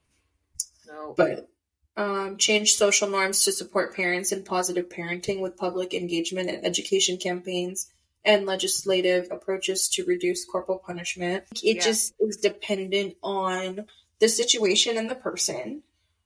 [0.88, 1.14] No.
[1.16, 1.50] But
[1.98, 7.18] um, change social norms to support parents in positive parenting with public engagement and education
[7.18, 7.92] campaigns
[8.24, 11.46] and legislative approaches to reduce corporal punishment.
[11.64, 11.84] It Yeah.
[11.84, 13.88] just is dependent on
[14.20, 15.84] the situation and the person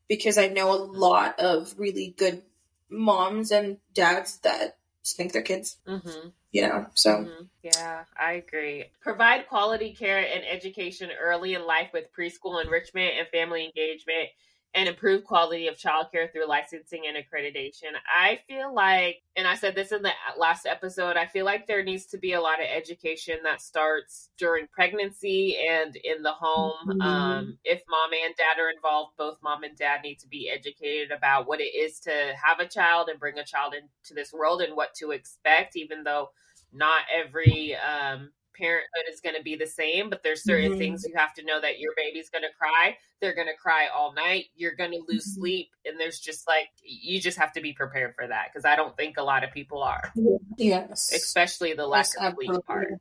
[0.10, 2.44] because I know a lot of really good
[2.90, 6.88] moms and dads that spank their kids, hmm you know.
[6.96, 7.50] So Mhm.
[7.64, 8.86] Yeah, I agree.
[9.02, 14.30] Provide quality care and education early in life with preschool enrichment and family engagement
[14.74, 17.92] and improve quality of childcare through licensing and accreditation.
[18.08, 21.84] I feel like, and I said this in the last episode, I feel like there
[21.84, 26.88] needs to be a lot of education that starts during pregnancy and in the home.
[26.88, 27.02] Mhm.
[27.04, 31.12] Um, if mom and dad are involved, both mom and dad need to be educated
[31.12, 34.62] about what it is to have a child and bring a child into this world
[34.62, 36.30] and what to expect, even though
[36.72, 40.78] not every um, parenthood is going to be the same, but there's certain Mhm.
[40.78, 42.98] things you have to know that your baby's going to cry.
[43.20, 44.46] They're going to cry all night.
[44.56, 45.40] You're going to lose Mhm.
[45.40, 45.70] sleep.
[45.86, 48.96] And there's just like, you just have to be prepared for that because I don't
[48.98, 50.14] think a lot of people are,
[50.58, 52.94] yes, especially the lack Yes, of sleep part.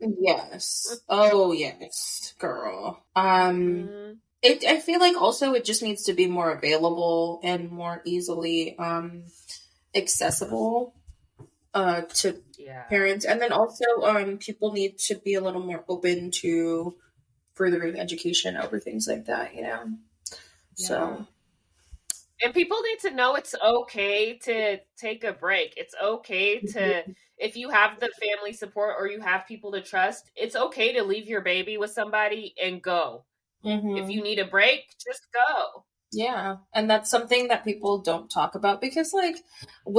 [0.00, 3.04] yes, oh yes, girl.
[3.16, 3.88] Um.
[3.88, 4.18] Mhm.
[4.42, 8.76] It, I feel like also it just needs to be more available and more easily
[8.76, 9.22] um,
[9.94, 10.94] accessible
[11.74, 12.84] uh, to Yeah.
[12.90, 16.96] parents, and then also um, people need to be a little more open to
[17.54, 19.54] furthering education over things like that.
[19.54, 19.98] You know,
[20.74, 21.26] so
[22.42, 25.74] And people need to know it's okay to take a break.
[25.76, 27.04] It's okay to,
[27.38, 31.04] if you have the family support or you have people to trust, it's okay to
[31.04, 33.26] leave your baby with somebody and go.
[33.64, 33.96] Mhm.
[33.96, 35.86] If you need a break, just go.
[36.14, 39.36] Yeah, and that's something that people don't talk about because, like,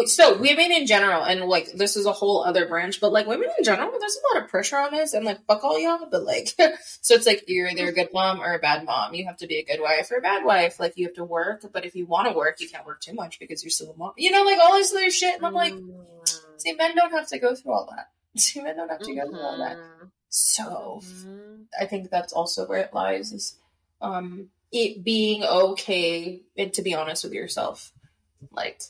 [0.06, 3.50] so women in general, and like this is a whole other branch, but like women
[3.58, 6.24] in general, there's a lot of pressure on us, and like fuck all y'all, but
[6.24, 6.50] like,
[7.02, 9.16] so it's like you're either a good mom or a bad mom.
[9.16, 10.80] You have to be a good wife or a bad wife.
[10.80, 13.14] Like you have to work, but if you want to work, you can't work too
[13.16, 14.14] much because you're still a mom.
[14.18, 16.06] You know, like all this other shit, and I'm like, Mm.
[16.58, 18.10] see, men don't have to go through all that.
[18.40, 19.78] See, men don't have to go through all that.
[19.78, 20.12] Mhm.
[20.30, 21.66] So Mhm.
[21.80, 23.58] I think that's also where it lies is
[24.02, 27.94] um it being okay and to be honest with yourself.
[28.52, 28.82] Like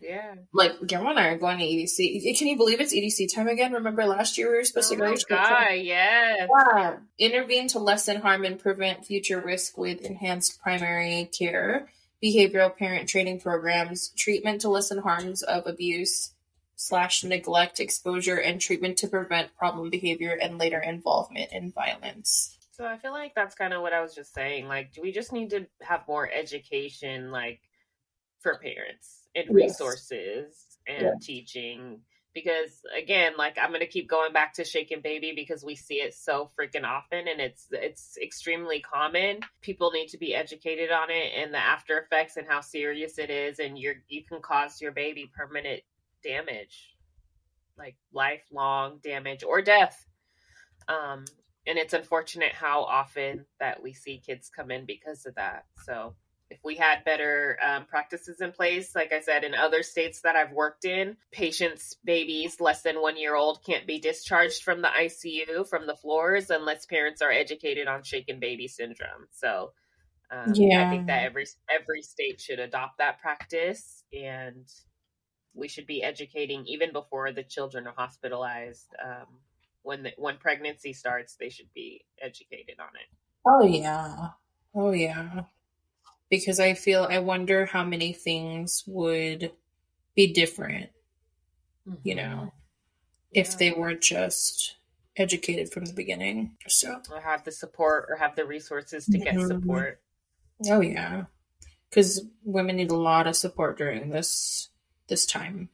[0.00, 0.34] Yeah.
[0.52, 2.36] like Guillermo and I are going to EDC.
[2.38, 3.72] Can you believe it's EDC time again?
[3.72, 6.48] Remember last year we were supposed Oh to go my to God, yes.
[6.50, 6.96] yeah.
[7.18, 11.88] Intervene to lessen harm and prevent future risk with enhanced primary care,
[12.24, 16.32] behavioral parent training programs, treatment to lessen harms of abuse
[16.76, 22.56] slash neglect exposure, and treatment to prevent problem behavior and later involvement in violence.
[22.80, 24.66] So I feel like that's kind of what I was just saying.
[24.66, 27.60] Like, do we just need to have more education, like,
[28.40, 29.76] for parents and Yes.
[29.76, 32.00] resources and teaching?
[32.32, 36.14] Because again, like I'm gonna keep going back to shaking baby because we see it
[36.14, 39.40] so freaking often and it's it's extremely common.
[39.60, 43.28] People need to be educated on it and the after effects and how serious it
[43.28, 45.82] is, and you're you can cause your baby permanent
[46.24, 46.96] damage,
[47.76, 50.06] like lifelong damage or death.
[50.88, 51.24] Um,
[51.66, 55.66] and it's unfortunate how often that we see kids come in because of that.
[55.74, 56.16] So
[56.50, 60.34] if we had better um, practices in place, like I said, in other states that
[60.36, 64.88] I've worked in, patients, babies less than one year old can't be discharged from the
[64.88, 69.28] ICU from the floors unless parents are educated on shaken baby syndrome.
[69.30, 69.72] So
[70.30, 70.86] um, I Yeah.
[70.86, 74.68] think that every every state should adopt that practice, and
[75.54, 78.94] we should be educating even before the children are hospitalized.
[79.04, 79.40] Um,
[79.82, 83.08] when the, when pregnancy starts, they should be educated on it.
[83.46, 84.28] Oh yeah.
[84.74, 85.42] Oh yeah.
[86.28, 89.52] Because I feel I wonder how many things would
[90.14, 90.90] be different,
[92.04, 92.52] you know,
[93.32, 94.76] if they were just
[95.16, 96.56] educated from the beginning.
[96.68, 99.46] So or have the support or have the resources to get Mhm.
[99.48, 100.00] support.
[100.68, 101.24] Oh yeah,
[101.88, 104.68] because women need a lot of support during this
[105.08, 105.70] this time.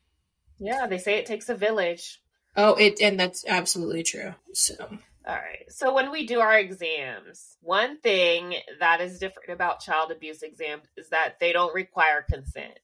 [0.58, 2.22] Yeah, they say it takes a village.
[2.56, 4.34] Oh, it and that's absolutely true.
[4.52, 5.64] So All right.
[5.68, 10.86] So when we do our exams, one thing that is different about child abuse exams
[10.96, 12.78] is that they don't require consent.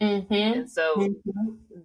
[0.00, 0.32] mm-hmm.
[0.32, 1.14] And so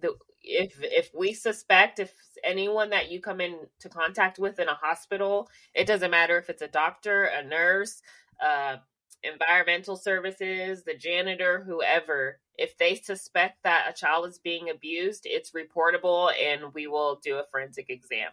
[0.00, 2.12] the, if if we suspect if
[2.42, 6.62] anyone that you come into contact with in a hospital, it doesn't matter if it's
[6.62, 8.02] a doctor, a nurse,
[8.44, 8.76] uh,
[9.22, 15.52] environmental services, the janitor, whoever, if they suspect that a child is being abused, it's
[15.52, 18.30] reportable, and we will do a forensic exam.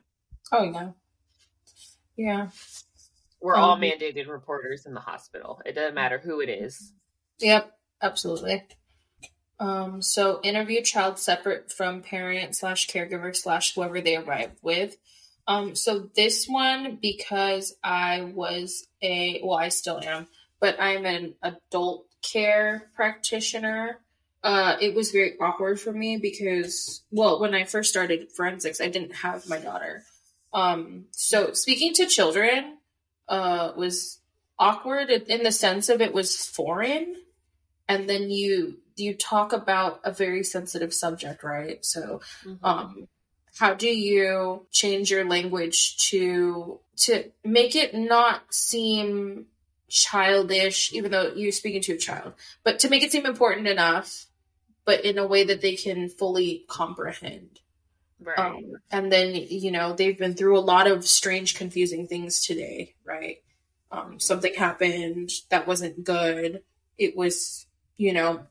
[0.52, 0.92] oh yeah,
[2.18, 2.50] yeah,
[3.40, 4.00] We're all Mhm.
[4.00, 5.62] mandated reporters in the hospital.
[5.66, 6.94] It doesn't matter who it is.
[7.40, 8.64] yep, absolutely.
[9.60, 14.96] Um, so interview child separate from parent slash caregiver slash whoever they arrive with.
[15.48, 20.28] Um, so this one because I was a well, I still am,
[20.60, 24.00] but I'm an adult care practitioner.
[24.44, 28.88] Uh, it was very awkward for me because well, when I first started forensics, I
[28.88, 30.04] didn't have my daughter.
[30.54, 32.78] Um, so speaking to children
[33.28, 34.20] uh, was
[34.58, 37.16] awkward in the sense of it was foreign,
[37.88, 41.84] and then you you talk about a very sensitive subject, right?
[41.86, 42.64] So, mm-hmm.
[42.64, 43.08] um,
[43.58, 49.48] how do you change your language to to make it not seem
[49.90, 52.34] childish, even though you're speaking to a child,
[52.64, 54.28] but to make it seem important enough,
[54.86, 57.60] but in a way that they can fully comprehend.
[58.20, 58.38] Right.
[58.38, 62.94] Um, and then you know they've been through a lot of strange, confusing things today,
[63.04, 63.38] right?
[63.92, 64.18] Um, mm-hmm.
[64.20, 66.62] something happened that wasn't good.
[66.98, 67.66] It was,
[67.98, 68.46] you know,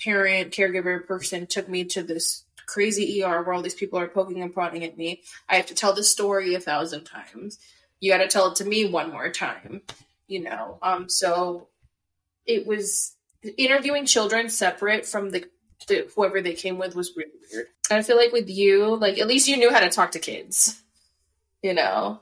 [0.00, 4.42] parent, caregiver person took me to this crazy ER where all these people are poking
[4.42, 5.22] and prodding at me.
[5.48, 7.58] I have to tell the story a thousand times.
[8.00, 9.82] You got to tell it to me one more time,
[10.26, 10.78] you know.
[10.82, 11.68] Um, so
[12.46, 13.16] it was
[13.56, 15.44] interviewing children separate from the,
[15.86, 17.66] the whoever they came with was really weird.
[17.90, 20.18] And I feel like with you, like at least you knew how to talk to
[20.18, 20.82] kids,
[21.62, 22.20] you know.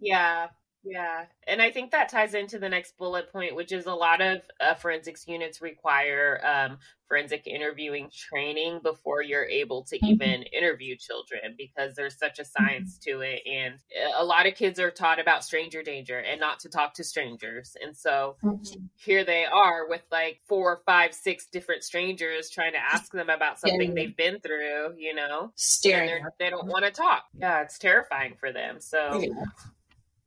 [0.00, 0.48] Yeah,
[0.88, 4.20] yeah, and I think that ties into the next bullet point, which is a lot
[4.20, 6.78] of uh, forensics units require um,
[7.08, 10.06] forensic interviewing training before you're able to mm-hmm.
[10.06, 13.18] even interview children because there's such a science mm-hmm.
[13.18, 13.42] to it.
[13.46, 16.94] And uh, a lot of kids are taught about stranger danger and not to talk
[16.94, 17.76] to strangers.
[17.82, 18.84] And so mm-hmm.
[18.96, 23.58] here they are with like four, five, six different strangers trying to ask them about
[23.60, 26.24] something they've been through, you know, staring.
[26.38, 27.24] They don't want to talk.
[27.38, 28.80] Yeah, it's terrifying for them.
[28.80, 29.20] So.
[29.20, 29.44] Yeah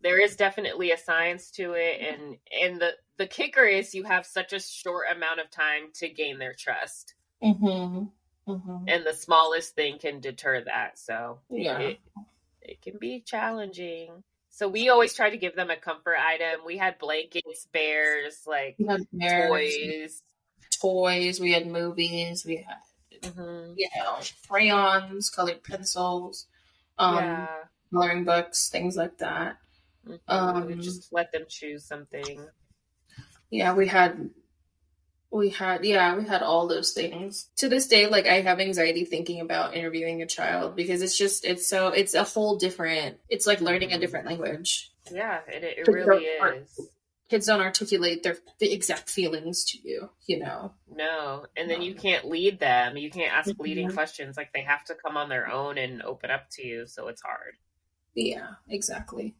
[0.03, 4.25] there is definitely a science to it and and the the kicker is you have
[4.25, 8.05] such a short amount of time to gain their trust mm-hmm.
[8.51, 8.87] Mm-hmm.
[8.87, 11.99] and the smallest thing can deter that so yeah it,
[12.61, 16.77] it can be challenging so we always try to give them a comfort item we
[16.77, 18.77] had blankets bears like
[19.13, 20.21] bears, toys
[20.81, 23.73] toys we had movies we had mm-hmm.
[23.77, 24.17] you know
[24.49, 26.47] crayons colored pencils
[26.97, 27.47] um yeah.
[27.91, 29.57] coloring books things like that.
[30.27, 32.39] Um, just let them choose something.
[33.49, 34.29] Yeah, we had
[35.31, 37.49] we had yeah we had all those things.
[37.57, 41.45] To this day like i have anxiety thinking about interviewing a child because it's just
[41.45, 44.91] it's so it's a whole different it's like learning a different language.
[45.09, 46.79] Yeah it, it really is.
[47.29, 50.73] kids don't articulate their the exact feelings to you you know?
[50.93, 52.97] No and then you can't lead them.
[52.97, 53.63] You can't ask mm-hmm.
[53.63, 54.35] leading questions.
[54.35, 57.21] Like they have to come on their own and open up to you so it's
[57.21, 57.55] hard.
[58.13, 59.35] Yeah exactly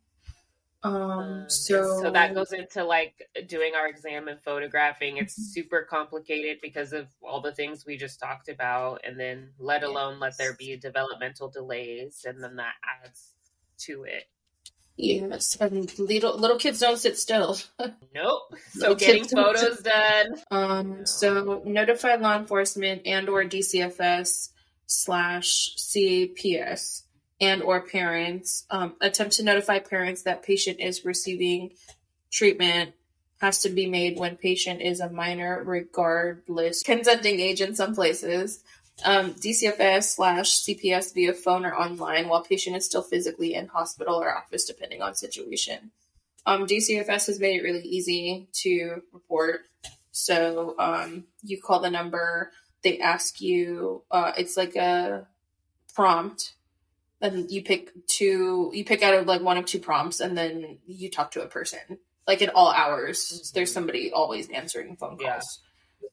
[0.83, 5.17] um, um, so, so that goes into like doing our exam and photographing.
[5.17, 5.51] It's mm-hmm.
[5.51, 10.19] super complicated because of all the things we just talked about, and then let alone
[10.19, 12.73] let there be developmental delays, and then that
[13.03, 13.33] adds
[13.79, 14.23] to it.
[14.97, 17.57] Yes, and little little kids don't sit still.
[18.15, 18.41] nope.
[18.71, 20.35] So getting photos done.
[20.49, 20.89] Um.
[20.99, 21.03] No.
[21.05, 24.49] So notify law enforcement and or DCFS
[24.87, 27.03] slash CPS
[27.41, 31.71] and or parents um, attempt to notify parents that patient is receiving
[32.31, 32.93] treatment
[33.41, 36.83] has to be made when patient is a minor regardless.
[36.83, 38.63] Consenting age in some places.
[39.03, 44.15] Um, dcfs slash cps via phone or online while patient is still physically in hospital
[44.15, 45.89] or office depending on situation.
[46.45, 49.61] Um, dcfs has made it really easy to report.
[50.11, 52.51] So um, you call the number
[52.83, 55.27] they ask you uh, it's like a
[55.95, 56.53] prompt
[57.21, 60.79] and you pick two you pick out of like one of two prompts and then
[60.85, 61.79] you talk to a person
[62.27, 63.55] like at all hours mm-hmm.
[63.55, 65.59] there's somebody always answering phone calls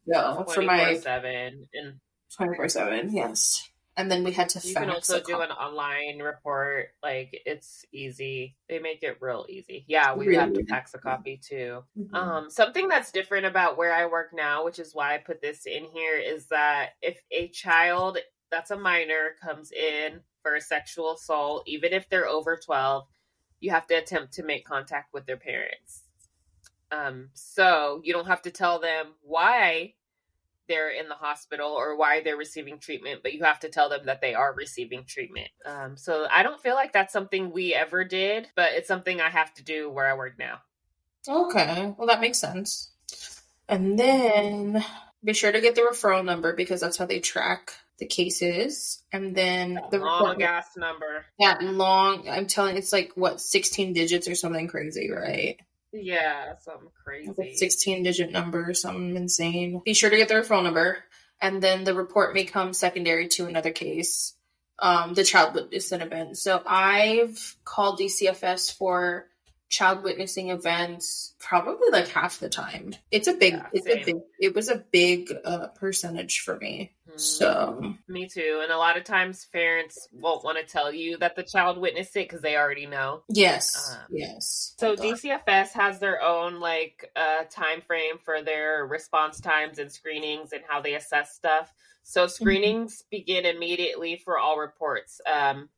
[0.07, 0.35] yeah.
[0.37, 1.95] so for my 7 and
[2.37, 6.91] 24 7 yes and then we had to you can also do an online report
[7.03, 10.39] like it's easy they make it real easy yeah we really?
[10.39, 12.15] have to fax a copy too mm-hmm.
[12.15, 15.67] um something that's different about where i work now which is why i put this
[15.67, 18.19] in here is that if a child
[18.51, 23.07] that's a minor comes in for a sexual assault, even if they're over 12,
[23.61, 26.05] you have to attempt to make contact with their parents.
[26.90, 29.94] Um, so you don't have to tell them why
[30.68, 34.07] they're in the hospital or why they're receiving treatment, but you have to tell them
[34.07, 35.49] that they are receiving treatment.
[35.66, 39.28] Um, so I don't feel like that's something we ever did, but it's something I
[39.28, 40.61] have to do where I work now.
[41.28, 42.90] Okay, well, that makes sense.
[43.68, 44.82] And then
[45.22, 49.34] be sure to get the referral number because that's how they track the cases, and
[49.34, 51.24] then the long ass number.
[51.40, 52.28] That long.
[52.28, 52.76] I'm telling.
[52.76, 55.57] It's like what 16 digits or something crazy, right?
[55.92, 57.55] Yeah, something crazy.
[57.55, 59.80] 16 digit number, something insane.
[59.84, 60.99] Be sure to get the referral number.
[61.40, 64.34] and then the report may come secondary to another case,
[64.80, 66.36] um, the child witnessing event.
[66.36, 69.28] So I've called DCFS for
[69.69, 72.95] child witnessing events probably like half the time.
[73.11, 73.99] It's a big, Yeah, it's same.
[73.99, 76.93] a big, it was a big uh, percentage for me.
[77.09, 77.21] Mhm.
[77.21, 78.61] So Me too.
[78.62, 82.16] And a lot of times parents won't want to tell you that the child witnessed
[82.16, 83.23] it because they already know.
[83.29, 84.75] yes, Um, yes.
[84.79, 90.53] So DCFS has their own like uh, time frame for their response times and screenings
[90.53, 91.73] and how they assess stuff.
[92.05, 95.21] So screenings begin immediately for all reports.
[95.31, 95.69] Um,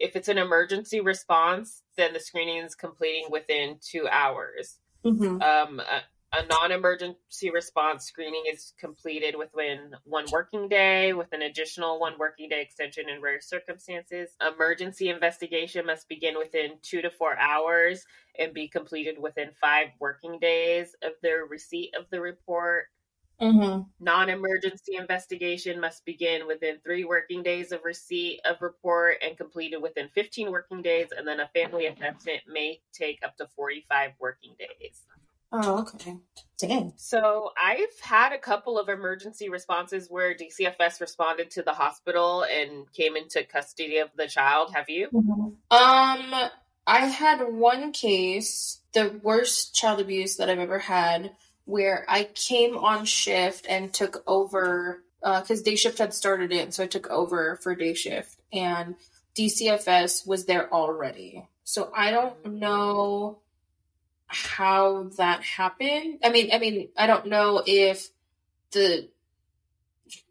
[0.00, 4.78] if it's an emergency response, then the screening is completing within two hours.
[5.04, 5.42] Mhm.
[5.42, 12.00] Um, a, a non-emergency response screening is completed within one working day, with an additional
[12.00, 14.30] one working day extension in rare circumstances.
[14.40, 18.04] Emergency investigation must begin within two to four hours
[18.38, 22.86] and be completed within five working days of the receipt of the report.
[23.40, 23.86] Mhm.
[24.00, 30.08] Non-emergency investigation must begin within three working days of receipt of report and completed within
[30.10, 35.06] 15 working days, and then a family assessment may take up to 45 working days.
[35.52, 36.16] Oh, okay.
[36.58, 36.92] Dang.
[36.96, 42.90] So I've had a couple of emergency responses where DCFS responded to the hospital and
[42.92, 44.72] came into custody of the child.
[44.74, 45.08] Have you?
[45.12, 45.54] Um,
[46.86, 51.32] I had one case, the worst child abuse that I've ever had,
[51.70, 56.72] where I came on shift and took over uh, because day shift had started it,
[56.74, 58.96] so I took over for day shift, and
[59.36, 61.46] DCFS was there already.
[61.64, 63.38] So I don't know
[64.26, 66.18] how that happened.
[66.24, 68.08] I mean, I mean, I don't know if
[68.72, 69.08] the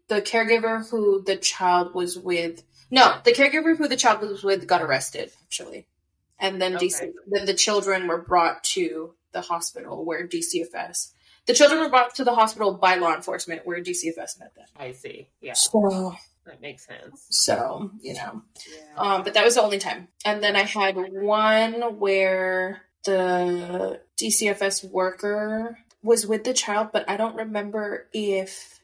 [0.08, 4.66] the caregiver who the child was with no, the caregiver who the child was with
[4.66, 5.86] got arrested, actually.
[6.40, 11.12] And then DC, then the children were brought to the hospital where DCFS.
[11.46, 14.66] The children were brought to the hospital by law enforcement where DCFS met them.
[14.76, 15.28] I see.
[15.40, 16.14] Yeah, So,
[16.46, 17.26] that makes sense.
[17.30, 18.94] so you know, Yeah.
[18.96, 20.08] um, but that was the only time.
[20.24, 27.16] And then I had one where the DCFS worker was with the child, but I
[27.16, 28.80] don't remember if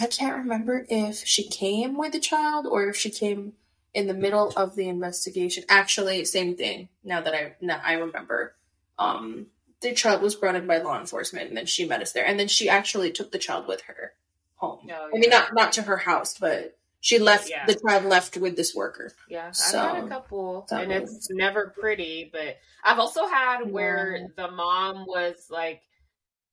[0.00, 3.52] I can't remember if she came with the child or if she came
[3.92, 5.62] in the middle of the investigation.
[5.68, 6.88] Actually, same thing.
[7.04, 8.56] Now that I now I remember,
[8.98, 9.46] um,
[9.84, 12.38] the child was brought in by law enforcement, and then she met us there, and
[12.40, 14.12] then she actually took the child with her
[14.56, 14.88] home.
[14.90, 17.48] Oh, I mean, not not to her house, but she left.
[17.50, 17.66] Yeah.
[17.66, 19.12] The child left with this worker.
[19.28, 22.30] Yeah, I've So, had a couple, and was- it's never pretty.
[22.32, 24.26] But I've also had where Yeah.
[24.36, 25.82] the mom was like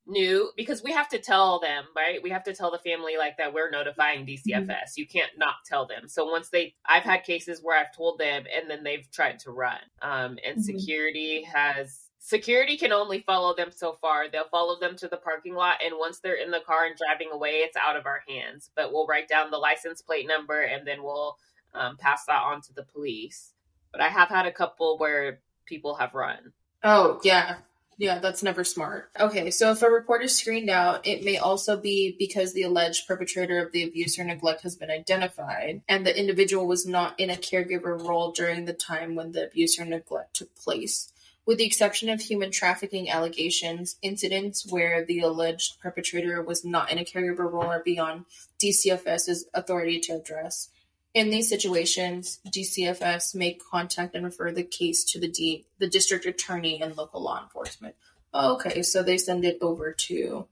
[0.08, 2.22] new because we have to tell them, right?
[2.22, 4.68] We have to tell the family like that we're notifying DCFS.
[4.68, 5.00] Mm-hmm.
[5.02, 6.08] You can't not tell them.
[6.08, 9.52] So once they, I've had cases where I've told them, and then they've tried to
[9.52, 9.80] run.
[10.02, 10.64] Um, and Mhm.
[10.64, 12.08] security has.
[12.24, 14.30] Security can only follow them so far.
[14.30, 17.30] They'll follow them to the parking lot, and once they're in the car and driving
[17.32, 18.70] away, it's out of our hands.
[18.76, 21.38] But we'll write down the license plate number, and then we'll
[21.74, 23.54] um, pass that on to the police.
[23.92, 26.54] But I have had a couple where people have run.
[26.84, 27.56] Oh, yeah.
[27.98, 29.10] Yeah, that's never smart.
[29.20, 33.08] Okay, so if a report is screened out, it may also be because the alleged
[33.08, 37.30] perpetrator of the abuse or neglect has been identified and the individual was not in
[37.30, 41.11] a caregiver role during the time when the abuse or neglect took place.
[41.46, 47.00] With the exception of human trafficking allegations, incidents where the alleged perpetrator was not in
[47.00, 48.26] a caregiver role are beyond
[48.60, 50.70] DCFS's authority to address.
[51.14, 56.26] In these situations, DCFS may contact and refer the case to the D, the district
[56.26, 57.96] attorney and local law enforcement.
[58.34, 60.48] Okay, so they send it over to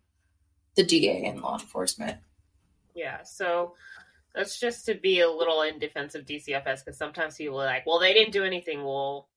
[0.76, 2.18] the DA and law enforcement.
[2.94, 3.76] Yeah, so
[4.36, 7.86] that's just to be a little in defense of DCFS because sometimes people are like,
[7.86, 8.84] well, they didn't do anything.
[8.84, 9.30] Well,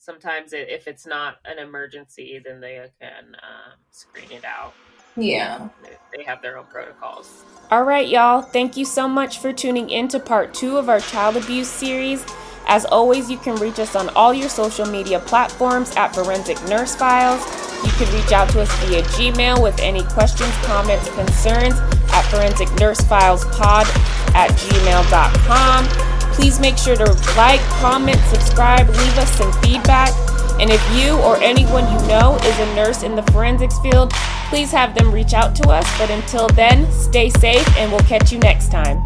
[0.00, 4.72] sometimes it, if it's not an emergency, then they can um, screen it out.
[5.16, 5.68] Yeah.
[5.84, 7.44] They- They have their own protocols.
[7.70, 8.42] All right, y'all.
[8.42, 12.24] Thank you so much for tuning in to part two of our child abuse series.
[12.66, 16.94] As always, you can reach us on all your social media platforms at Forensic Nurse
[16.96, 17.40] Files.
[17.84, 21.74] You can reach out to us via Gmail with any questions, comments, concerns
[22.12, 23.86] at Forensic Nurse Files Pod
[24.34, 26.09] at gmail.com.
[26.32, 27.04] Please make sure to
[27.36, 30.12] like, comment, subscribe, leave us some feedback.
[30.60, 34.12] And if you or anyone you know is a nurse in the forensics field,
[34.48, 35.86] please have them reach out to us.
[35.98, 39.02] But until then, stay safe and we'll catch you next time.